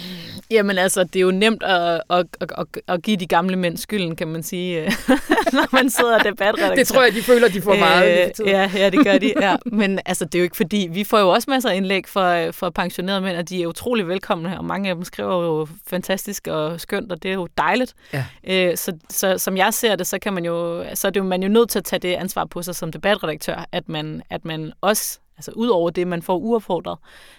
[0.51, 3.77] Jamen altså, det er jo nemt at, at, at, at, at give de gamle mænd
[3.77, 4.83] skylden, kan man sige,
[5.57, 6.75] når man sidder og debatredaktør.
[6.75, 8.31] Det tror jeg, de føler, de får meget.
[8.41, 9.33] Øh, ja, ja, det gør de.
[9.41, 9.55] Ja.
[9.81, 12.51] Men altså, det er jo ikke fordi, vi får jo også masser af indlæg for,
[12.51, 16.47] for pensionerede mænd, og de er utrolig velkomne, og mange af dem skriver jo fantastisk
[16.47, 17.93] og skønt, og det er jo dejligt.
[18.13, 18.25] Ja.
[18.47, 21.25] Øh, så, så som jeg ser det, så kan man jo, så er det jo,
[21.25, 24.45] man jo nødt til at tage det ansvar på sig som debatredaktør, at man, at
[24.45, 26.97] man også altså ud over det, man får uaffordret,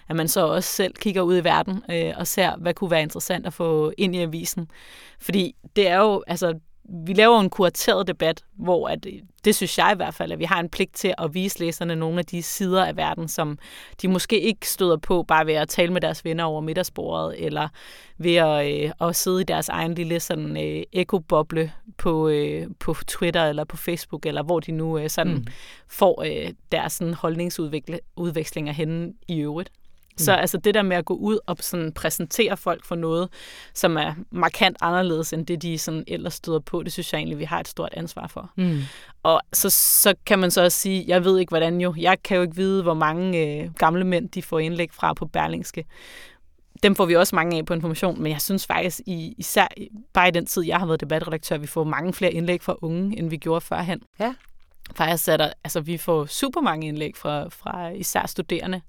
[0.08, 3.02] at man så også selv kigger ud i verden øh, og ser, hvad kunne være
[3.02, 4.68] interessant at få ind i avisen.
[5.20, 6.58] Fordi det er jo, altså
[6.92, 9.06] vi laver en kurateret debat, hvor at,
[9.44, 11.96] det synes jeg i hvert fald, at vi har en pligt til at vise læserne
[11.96, 13.58] nogle af de sider af verden, som
[14.02, 17.68] de måske ikke støder på bare ved at tale med deres venner over middagsbordet, eller
[18.18, 22.94] ved at, øh, at sidde i deres egen lille sådan, øh, ekoboble på, øh, på
[23.06, 25.46] Twitter eller på Facebook, eller hvor de nu øh, sådan mm.
[25.88, 29.70] får øh, deres sådan, holdningsudvekslinger henne i øvrigt.
[30.16, 30.40] Så mm.
[30.40, 33.28] altså det der med at gå ud og sådan præsentere folk for noget,
[33.74, 37.38] som er markant anderledes end det, de sådan ellers støder på, det synes jeg egentlig,
[37.38, 38.50] vi har et stort ansvar for.
[38.56, 38.80] Mm.
[39.22, 42.36] Og så, så kan man så også sige, jeg ved ikke hvordan jo, jeg kan
[42.36, 45.84] jo ikke vide, hvor mange øh, gamle mænd, de får indlæg fra på Berlingske.
[46.82, 49.66] Dem får vi også mange af på information, men jeg synes faktisk, i, især
[50.12, 53.18] bare i den tid, jeg har været debatredaktør, vi får mange flere indlæg fra unge,
[53.18, 54.00] end vi gjorde førhen.
[54.20, 54.34] Ja.
[54.96, 58.80] Faktisk er der, altså vi får super mange indlæg fra, fra især studerende.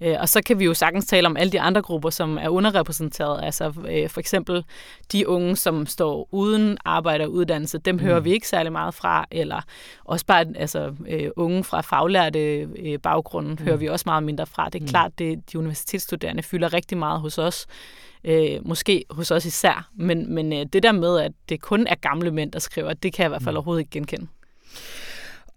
[0.00, 2.48] Øh, og så kan vi jo sagtens tale om alle de andre grupper, som er
[2.48, 3.44] underrepræsenteret.
[3.44, 4.64] Altså øh, for eksempel
[5.12, 8.00] de unge, som står uden arbejde og uddannelse, dem mm.
[8.00, 9.26] hører vi ikke særlig meget fra.
[9.30, 9.60] Eller
[10.04, 13.64] også bare altså, øh, unge fra faglærte øh, baggrunden mm.
[13.64, 14.68] hører vi også meget mindre fra.
[14.68, 14.88] Det er mm.
[14.88, 17.66] klart, at de universitetsstuderende fylder rigtig meget hos os.
[18.24, 19.88] Øh, måske hos os især.
[19.94, 23.12] Men, men øh, det der med, at det kun er gamle mænd, der skriver, det
[23.12, 23.56] kan jeg i hvert fald mm.
[23.56, 24.26] overhovedet ikke genkende.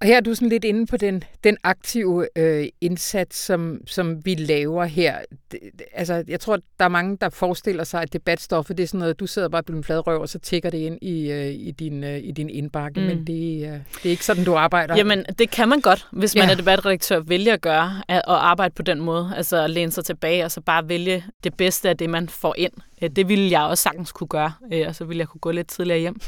[0.02, 4.26] Og her er du sådan lidt inde på den, den aktive øh, indsats, som, som
[4.26, 5.18] vi laver her.
[5.52, 5.60] Det,
[5.94, 9.20] altså, jeg tror, der er mange, der forestiller sig, at debatstoffet det er sådan noget,
[9.20, 11.72] du sidder bare på din flade røv, og så tækker det ind i, øh, i,
[11.72, 13.00] din, øh, i din indbakke.
[13.00, 13.06] Mm.
[13.06, 14.96] Men det, øh, det er ikke sådan, du arbejder.
[14.96, 16.52] Jamen, det kan man godt, hvis man ja.
[16.52, 19.32] er debatredaktør, vælge at gøre, at, at arbejde på den måde.
[19.36, 22.56] Altså at læne sig tilbage, og så bare vælge det bedste af det, man får
[22.58, 22.74] ind.
[23.02, 25.52] Øh, det ville jeg også sagtens kunne gøre, øh, og så ville jeg kunne gå
[25.52, 26.20] lidt tidligere hjem.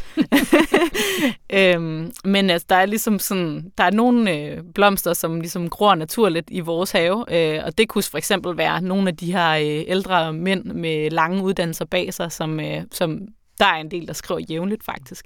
[1.60, 5.96] øhm, men altså, der er ligesom sådan, der er nogle øh, blomster, som ligesom gror
[5.96, 9.52] naturligt i vores have, øh, og det kunne for eksempel være nogle af de her
[9.52, 13.20] øh, ældre mænd med lange uddannelser bag sig, som, øh, som
[13.60, 15.26] der er en del, der skriver jævnligt faktisk.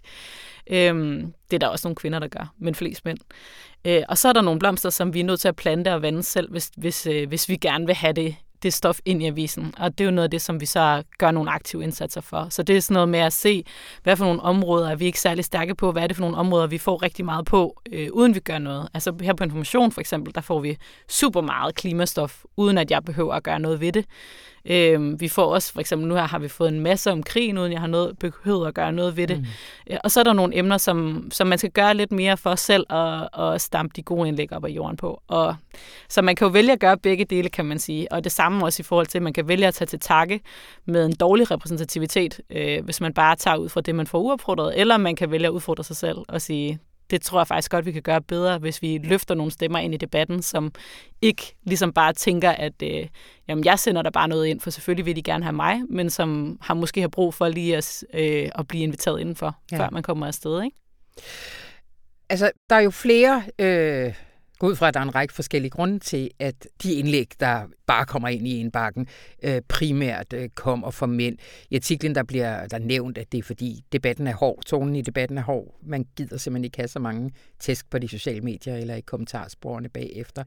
[0.70, 3.18] Øhm, det er der også nogle kvinder, der gør, men flest mænd.
[3.86, 6.02] Øh, og så er der nogle blomster, som vi er nødt til at plante og
[6.02, 9.26] vande selv, hvis, hvis, øh, hvis vi gerne vil have det det stof ind i
[9.26, 9.74] avisen.
[9.78, 12.48] Og det er jo noget af det, som vi så gør nogle aktive indsatser for.
[12.50, 13.64] Så det er sådan noget med at se,
[14.04, 16.38] hvad for nogle områder er vi ikke særlig stærke på, hvad er det for nogle
[16.38, 18.90] områder, vi får rigtig meget på, øh, uden vi gør noget.
[18.94, 20.78] Altså her på Information for eksempel, der får vi
[21.10, 24.06] super meget klimastof, uden at jeg behøver at gøre noget ved det.
[24.66, 27.58] Øh, vi får også, for eksempel nu her har vi fået en masse om krigen,
[27.58, 29.40] uden jeg har noget, behøvet at gøre noget ved det.
[29.40, 29.46] Mm.
[29.92, 32.56] Øh, og så er der nogle emner, som, som man skal gøre lidt mere for
[32.56, 35.22] selv at, at stampe de gode indlæg op af jorden på.
[35.28, 35.56] Og,
[36.10, 38.12] så man kan jo vælge at gøre begge dele, kan man sige.
[38.12, 40.40] Og det samme også i forhold til, at man kan vælge at tage til takke
[40.86, 44.80] med en dårlig repræsentativitet, øh, hvis man bare tager ud fra det, man får uopfordret,
[44.80, 46.80] eller man kan vælge at udfordre sig selv og sige,
[47.14, 49.94] det tror jeg faktisk godt, vi kan gøre bedre, hvis vi løfter nogle stemmer ind
[49.94, 50.72] i debatten, som
[51.22, 53.08] ikke ligesom bare tænker, at øh,
[53.48, 56.10] jamen, jeg sender der bare noget ind, for selvfølgelig vil de gerne have mig, men
[56.10, 59.80] som har måske har brug for lige at, øh, at blive inviteret indenfor, ja.
[59.80, 60.64] før man kommer afsted.
[60.64, 60.78] Ikke?
[62.30, 63.44] Altså, der er jo flere...
[63.60, 64.14] Øh
[64.64, 67.66] går ud fra, at der er en række forskellige grunde til, at de indlæg, der
[67.86, 69.08] bare kommer ind i indbakken,
[69.44, 71.38] øh, primært øh, kommer fra mænd.
[71.70, 75.02] I artiklen der bliver der nævnt, at det er fordi debatten er hård, tonen i
[75.02, 75.76] debatten er hård.
[75.82, 79.90] Man gider simpelthen ikke have så mange tæsk på de sociale medier eller i kommentarsporene
[79.90, 80.44] bagefter.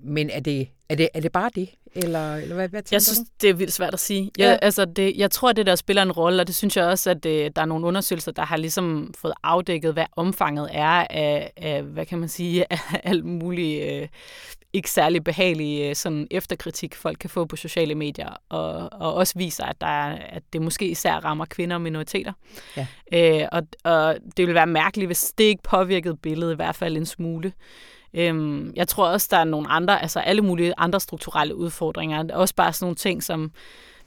[0.00, 1.68] Men er det, er det, er det bare det?
[1.94, 3.24] Eller, eller hvad, hvad jeg synes, du?
[3.40, 4.30] det er vildt svært at sige.
[4.38, 4.56] Jeg, ja.
[4.62, 7.10] altså det, jeg tror, at det der spiller en rolle, og det synes jeg også,
[7.10, 11.06] at det, øh, der er nogle undersøgelser, der har ligesom fået afdækket, hvad omfanget er
[11.10, 14.08] af, af hvad kan man sige, af alt muligt øh,
[14.72, 19.34] ikke særlig behagelig øh, sådan efterkritik, folk kan få på sociale medier, og, og også
[19.36, 22.32] viser, at, der er, at det måske især rammer kvinder og minoriteter.
[22.76, 22.86] Ja.
[23.12, 26.96] Øh, og, og det vil være mærkeligt, hvis det ikke påvirkede billedet i hvert fald
[26.96, 27.52] en smule.
[28.14, 32.34] Øhm, jeg tror også, der er nogle andre, altså alle mulige andre strukturelle udfordringer.
[32.34, 33.52] Også bare sådan nogle ting, som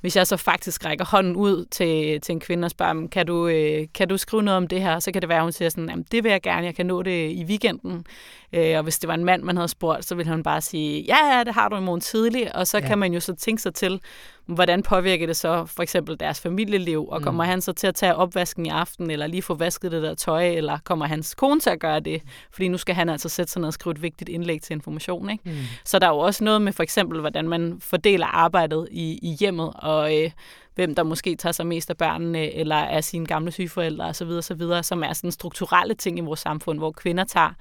[0.01, 3.47] hvis jeg så faktisk rækker hånden ud til, til en kvinde og spørger, kan du,
[3.47, 5.69] øh, kan du skrive noget om det her, så kan det være, at hun siger
[5.69, 8.05] sådan, det vil jeg gerne, jeg kan nå det i weekenden.
[8.53, 11.01] Øh, og hvis det var en mand, man havde spurgt, så ville han bare sige,
[11.01, 12.88] ja, ja, det har du i morgen tidlig, og så ja.
[12.88, 14.01] kan man jo så tænke sig til,
[14.49, 17.49] hvordan påvirker det så for eksempel deres familieliv, og kommer mm.
[17.49, 20.47] han så til at tage opvasken i aften, eller lige få vasket det der tøj,
[20.47, 23.59] eller kommer hans kone til at gøre det, fordi nu skal han altså sætte sig
[23.59, 25.29] ned og skrive et vigtigt indlæg til information.
[25.29, 25.43] Ikke?
[25.45, 25.55] Mm.
[25.85, 29.35] Så der er jo også noget med for eksempel, hvordan man fordeler arbejdet i, i
[29.39, 30.31] hjemmet, og øh,
[30.75, 34.62] hvem der måske tager sig mest af børnene, eller af sine gamle sygeforældre osv., osv.,
[34.81, 37.53] som er sådan strukturelle ting i vores samfund, hvor kvinder tager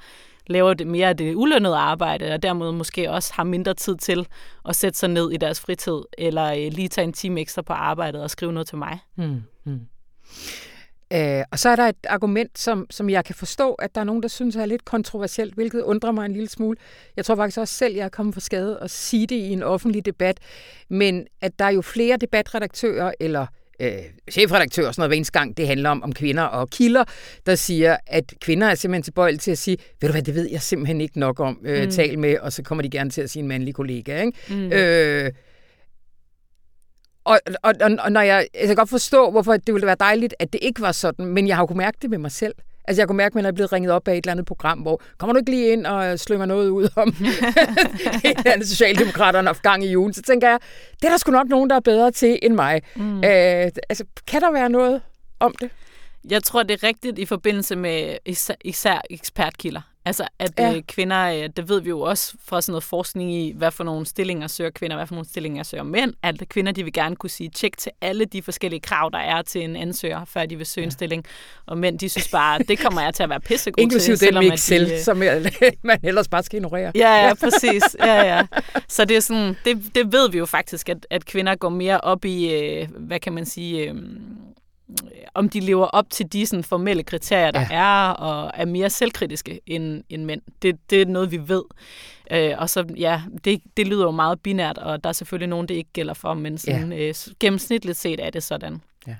[0.49, 4.27] laver det mere af det ulønnede arbejde, og dermed måske også har mindre tid til
[4.69, 7.73] at sætte sig ned i deres fritid, eller øh, lige tage en time ekstra på
[7.73, 8.99] arbejdet og skrive noget til mig.
[9.17, 9.81] Mm, mm.
[11.13, 14.05] Øh, og så er der et argument, som, som jeg kan forstå, at der er
[14.05, 16.77] nogen, der synes er lidt kontroversielt, hvilket undrer mig en lille smule.
[17.17, 19.63] Jeg tror faktisk også selv, jeg er kommet for skade at sige det i en
[19.63, 20.41] offentlig debat,
[20.89, 23.47] men at der er jo flere debatredaktører eller
[23.81, 23.91] øh,
[24.31, 27.05] chefredaktør og sådan noget hver eneste gang, det handler om, om kvinder og kilder,
[27.47, 30.49] der siger, at kvinder er simpelthen tilbøjelige til at sige, ved du hvad, det ved
[30.51, 31.91] jeg simpelthen ikke nok om, øh, mm.
[31.91, 34.21] tal med, og så kommer de gerne til at sige en mandlig kollega.
[34.21, 34.33] Ikke?
[34.49, 34.73] Mm.
[34.73, 35.33] Øh,
[37.25, 40.35] og, og, og, og når jeg, jeg kan godt forstå, hvorfor det ville være dejligt,
[40.39, 42.55] at det ikke var sådan, men jeg har jo kunnet mærke det med mig selv.
[42.89, 44.79] Altså, jeg kunne mærke, at jeg er blevet ringet op af et eller andet program,
[44.79, 47.09] hvor kommer du ikke lige ind og slynger noget ud om
[48.25, 50.13] et eller andet Socialdemokraterne har gang i ugen.
[50.13, 50.59] Så tænker jeg,
[51.01, 52.83] det er der sgu nok nogen, der er bedre til end mig.
[52.97, 53.19] Mm.
[53.19, 55.01] Øh, altså, kan der være noget
[55.41, 55.71] om det?
[56.31, 59.81] Jeg tror, det er rigtigt i forbindelse med især, især ekspertkilder.
[60.09, 60.75] Altså, at ja.
[60.75, 63.85] øh, kvinder, øh, det ved vi jo også fra sådan noget forskning i, hvad for
[63.85, 67.17] nogle stillinger søger kvinder, hvad for nogle stillinger søger mænd, at kvinder, de vil gerne
[67.17, 70.57] kunne sige tjek til alle de forskellige krav, der er til en ansøger, før de
[70.57, 70.87] vil søge ja.
[70.87, 71.25] en stilling.
[71.67, 74.27] Og mænd, de synes bare, det kommer jeg til at være pissegod Inklusive til.
[74.27, 75.17] Inklusive den mix selv, de, som
[75.83, 76.93] man ellers bare skal ignorere.
[76.95, 77.97] Ja, ja, præcis.
[78.01, 78.47] Ja, ja.
[78.89, 82.01] Så det er sådan, det, det ved vi jo faktisk, at, at kvinder går mere
[82.01, 83.95] op i, øh, hvad kan man sige, øh,
[85.35, 87.67] om de lever op til de sådan, formelle kriterier, der ja.
[87.71, 90.43] er, og er mere selvkritiske end, end mænd.
[90.63, 91.63] Det, det er noget, vi ved.
[92.31, 95.69] Øh, og så, ja, det, det lyder jo meget binært, og der er selvfølgelig nogen,
[95.69, 97.09] det ikke gælder for, men sådan, ja.
[97.09, 98.83] øh, gennemsnitligt set er det sådan.
[99.07, 99.17] Ja.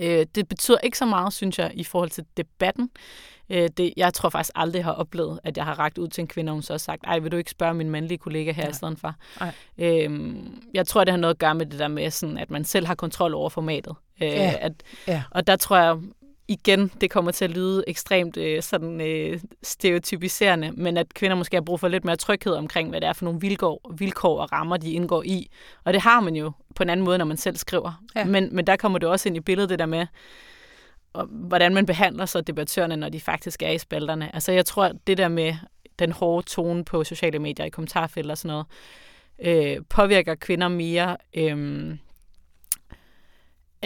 [0.00, 2.90] Øh, det betyder ikke så meget, synes jeg, i forhold til debatten.
[3.50, 6.28] Øh, det, jeg tror faktisk aldrig, har oplevet, at jeg har ragt ud til en
[6.28, 8.62] kvinde, og hun så har sagt, ej, vil du ikke spørge min mandlige kollega her
[8.62, 8.70] ja.
[8.70, 9.14] i stedet for?
[9.78, 10.34] Øh,
[10.74, 12.86] jeg tror, det har noget at gøre med det der med, sådan, at man selv
[12.86, 13.96] har kontrol over formatet.
[14.22, 14.54] Øh, ja.
[14.60, 14.72] At,
[15.08, 15.22] ja.
[15.30, 15.96] Og der tror jeg,
[16.48, 21.56] igen, det kommer til at lyde ekstremt øh, sådan øh, stereotypiserende, men at kvinder måske
[21.56, 24.52] har brug for lidt mere tryghed omkring, hvad det er for nogle vilkår, vilkår og
[24.52, 25.50] rammer, de indgår i.
[25.84, 28.02] Og det har man jo på en anden måde, når man selv skriver.
[28.16, 28.24] Ja.
[28.24, 30.06] Men, men der kommer det også ind i billedet, det der med,
[31.12, 34.34] og hvordan man behandler så debattørerne, når de faktisk er i spalterne.
[34.34, 35.54] Altså jeg tror, det der med
[35.98, 38.66] den hårde tone på sociale medier i kommentarfelter og sådan noget,
[39.76, 41.16] øh, påvirker kvinder mere...
[41.34, 41.96] Øh,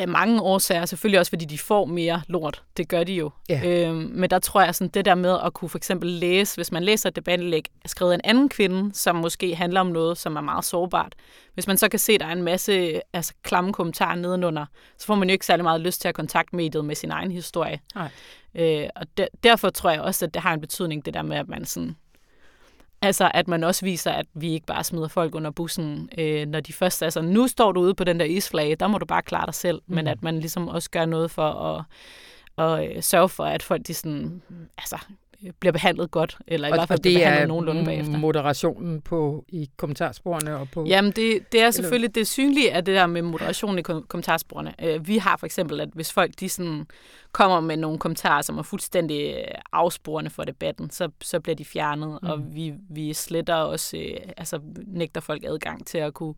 [0.01, 0.87] af mange årsager.
[0.87, 2.63] Selvfølgelig også, fordi de får mere lort.
[2.77, 3.31] Det gør de jo.
[3.49, 3.61] Ja.
[3.65, 6.73] Øhm, men der tror jeg, sådan det der med at kunne for eksempel læse, hvis
[6.73, 10.37] man læser et debatindlæg skrevet af en anden kvinde, som måske handler om noget, som
[10.37, 11.15] er meget sårbart.
[11.55, 14.67] Hvis man så kan se, at der er en masse altså, klamme kommentarer nedenunder,
[14.99, 17.31] så får man jo ikke særlig meget lyst til at kontakte mediet med sin egen
[17.31, 17.81] historie.
[17.95, 18.09] Nej.
[18.55, 21.37] Øh, og der, derfor tror jeg også, at det har en betydning, det der med,
[21.37, 21.97] at man sådan
[23.03, 26.61] Altså, at man også viser, at vi ikke bare smider folk under bussen, øh, når
[26.61, 27.03] de først...
[27.03, 29.55] Altså, nu står du ude på den der isflage, der må du bare klare dig
[29.55, 29.95] selv, mm.
[29.95, 31.85] men at man ligesom også gør noget for at,
[32.65, 34.43] at øh, sørge for, at folk de sådan,
[34.79, 34.99] altså,
[35.61, 38.19] bliver behandlet godt, eller i og, hvert fald og bliver behandlet nogenlunde bagefter.
[38.19, 40.85] moderationen på, i kommentarsporene og på...
[40.85, 44.75] Jamen, det, det er selvfølgelig det synlige af det der med moderation i kom- kommentarsporene.
[44.83, 46.87] Øh, vi har for eksempel, at hvis folk de sådan
[47.33, 51.65] kommer med nogle kommentarer, som er fuldstændig øh, afsporende for debatten, så, så bliver de
[51.65, 52.29] fjernet, mm.
[52.29, 56.35] og vi, vi sletter også, øh, altså nægter folk adgang til at kunne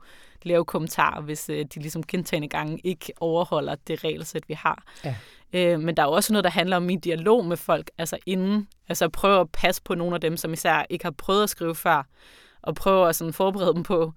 [0.48, 4.84] lave kommentarer, hvis øh, de ligesom gentagende gange ikke overholder det regelsæt, vi har.
[5.04, 5.14] Ja.
[5.52, 8.18] Øh, men der er jo også noget, der handler om min dialog med folk, altså
[8.26, 11.50] inden, altså prøve at passe på nogle af dem, som især ikke har prøvet at
[11.50, 12.06] skrive før,
[12.62, 14.12] og prøve at sådan forberede dem på,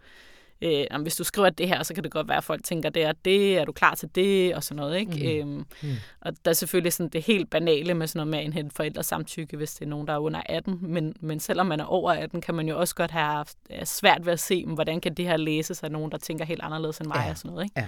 [0.62, 2.90] øh, om hvis du skriver det her, så kan det godt være, at folk tænker,
[2.90, 5.00] det er det, er du klar til det, og sådan noget.
[5.00, 5.44] Ikke?
[5.44, 5.50] Mm.
[5.50, 5.96] Øhm, mm.
[6.22, 9.06] Og der er selvfølgelig sådan det helt banale med sådan noget med at indhente forældres
[9.06, 10.78] samtykke, hvis det er nogen, der er under 18.
[10.82, 14.26] Men, men selvom man er over 18, kan man jo også godt have haft svært
[14.26, 17.08] ved at se, hvordan kan det her læses af nogen, der tænker helt anderledes end
[17.08, 17.30] mig Ja.
[17.32, 17.64] og sådan noget.
[17.66, 17.80] Ikke?
[17.80, 17.86] Ja.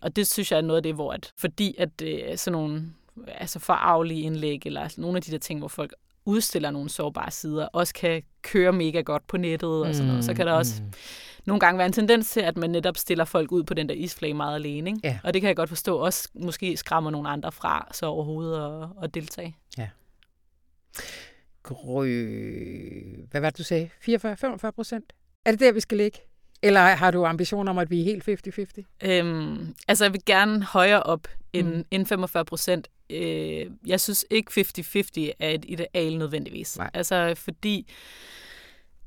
[0.00, 2.82] Og det synes jeg er noget af det, hvor at, fordi at øh, sådan nogle
[3.28, 5.94] altså forarvelige indlæg, eller altså nogle af de der ting, hvor folk
[6.24, 10.34] udstiller nogle sårbare sider, også kan køre mega godt på nettet og sådan noget, så
[10.34, 10.92] kan der også Mm.
[11.44, 13.94] Nogle gange være en tendens til, at man netop stiller folk ud på den der
[13.94, 14.90] isflage meget alene.
[14.90, 15.00] Ikke?
[15.04, 15.18] Ja.
[15.24, 18.88] Og det kan jeg godt forstå også måske skræmmer nogle andre fra så overhovedet at,
[19.02, 19.56] at deltage.
[21.62, 22.06] Grø...
[23.30, 23.90] Hvad var det, du sagde?
[24.08, 25.12] 44-45 procent?
[25.44, 26.18] Er det der, vi skal ligge?
[26.62, 28.28] Eller har du ambitioner om, at vi er helt
[28.78, 29.08] 50-50?
[29.08, 31.84] Øhm, altså jeg vil gerne højere op end, mm.
[31.90, 32.88] end 45 procent.
[33.10, 36.78] Øh, jeg synes ikke 50-50 er et ideal nødvendigvis.
[36.78, 36.90] Nej.
[36.94, 37.92] Altså fordi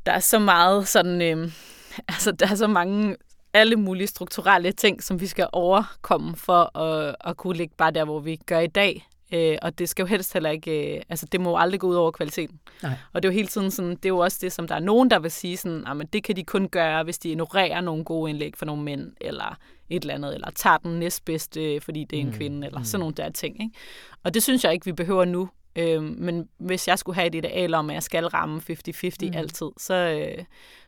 [0.05, 1.51] der er så meget sådan, øh,
[2.13, 3.15] altså der er så mange
[3.53, 8.05] alle mulige strukturelle ting, som vi skal overkomme for at, at kunne ligge bare der,
[8.05, 9.07] hvor vi gør i dag.
[9.33, 11.87] Øh, og det skal jo helst heller ikke, øh, altså det må jo aldrig gå
[11.87, 12.59] ud over kvaliteten.
[12.83, 12.91] Nej.
[13.13, 14.79] Og det er jo hele tiden sådan, det er jo også det, som der er
[14.79, 18.03] nogen, der vil sige sådan, men det kan de kun gøre, hvis de ignorerer nogle
[18.03, 19.57] gode indlæg for nogle mænd, eller
[19.89, 22.85] et eller andet, eller tager den næstbedste, fordi det er en Mm, kvinde, eller mm.
[22.85, 23.61] sådan nogle der ting.
[23.61, 23.75] Ikke?
[24.23, 25.49] Og det synes jeg ikke, vi behøver nu.
[25.75, 29.37] Øh, men hvis jeg skulle have et ideal om, at jeg skal ramme 50-50 Mm.
[29.37, 29.93] altid, så,
[30.37, 30.43] øh,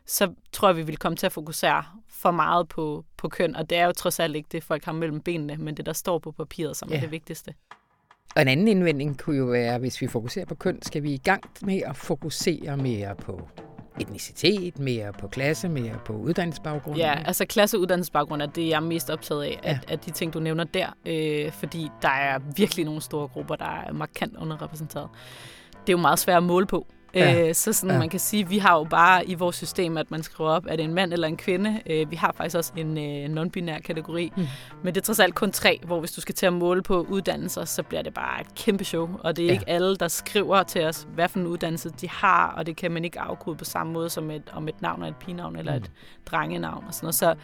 [0.06, 3.56] så tror jeg, vi vil komme til at fokusere for meget på, på køn.
[3.56, 5.94] Og det er jo trods alt ikke det, folk har mellem benene, men det, der
[5.94, 6.96] står på papiret, som Ja.
[6.96, 7.54] er det vigtigste.
[8.36, 11.18] Og en anden indvending kunne jo være, hvis vi fokuserer på køn, skal vi i
[11.18, 13.50] gang med at fokusere mere på
[14.02, 16.98] etnicitet, mere på klasse, mere på uddannelsesbaggrund.
[16.98, 19.70] Ja, altså klasse- og uddannelsesbaggrund er det, jeg er mest optaget af, Ja.
[19.70, 23.56] at, at de ting, du nævner der, øh, fordi der er virkelig nogle store grupper,
[23.56, 25.10] der er markant underrepræsenteret.
[25.72, 26.88] Det er jo meget svært at måle på.
[27.20, 27.48] Ja.
[27.48, 28.00] Øh, så sådan, Ja.
[28.00, 30.76] man kan sige, vi har jo bare i vores system, at man skriver op, er
[30.76, 31.80] det en mand eller en kvinde.
[31.90, 34.48] Øh, vi har faktisk også en øh, non-binær kategori, Mm.
[34.84, 37.02] men det er trods alt kun tre, hvor hvis du skal til at måle på
[37.10, 39.10] uddannelser, så bliver det bare et kæmpe show.
[39.24, 39.54] Og det er Ja.
[39.54, 39.60] ja.
[39.60, 42.92] ikke alle, der skriver til os, hvad for en uddannelse de har, og det kan
[42.92, 45.72] man ikke afkode på samme måde som et, om et navn er et pigenavn eller
[45.72, 45.78] Mm.
[45.84, 45.92] et
[46.26, 47.16] drengenavn og sådan noget.
[47.16, 47.36] Så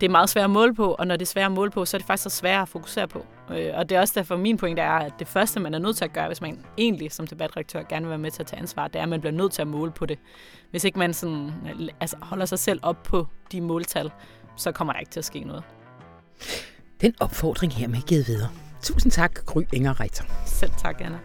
[0.00, 1.84] det er meget svært at måle på, og når det er svært at måle på,
[1.84, 3.26] så er det faktisk så svært at fokusere på.
[3.52, 5.96] Øh, Og det er også derfor, min pointe er, at det første, man er nødt
[5.96, 8.60] til at gøre, hvis man egentlig som debatredaktør gerne vil være med til at tage
[8.60, 10.18] ansvar, det er, at man bliver nødt til at måle på det.
[10.70, 11.52] Hvis ikke man sådan,
[12.00, 14.10] altså, holder sig selv op på de måltal,
[14.56, 15.62] så kommer der ikke til at ske noget.
[17.00, 18.48] Den opfordring her med givet videre.
[18.82, 20.24] Tusind tak, Gry Inger Reiter.
[20.46, 21.18] Selv tak, Anna.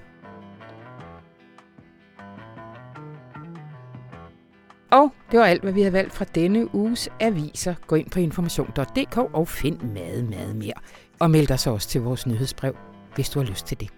[4.92, 7.76] Og det var alt, hvad vi havde valgt fra denne uges aviser.
[7.88, 10.74] Gå ind på information.dk og find meget, meget mere.
[11.20, 12.76] Og meld dig så også til vores nyhedsbrev,
[13.16, 13.90] hvis du har lyst til det.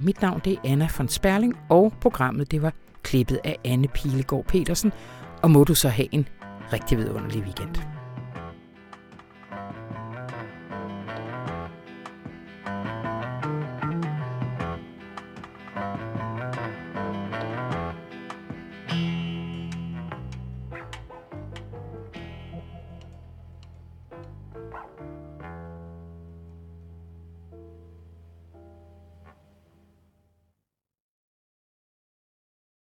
[0.00, 4.44] Mit navn det er Anna von Sperling, og programmet det var klippet af Anne Pilegaard
[4.44, 4.92] Petersen.
[5.42, 6.28] Og må du så have en
[6.72, 8.01] rigtig vidunderlig weekend.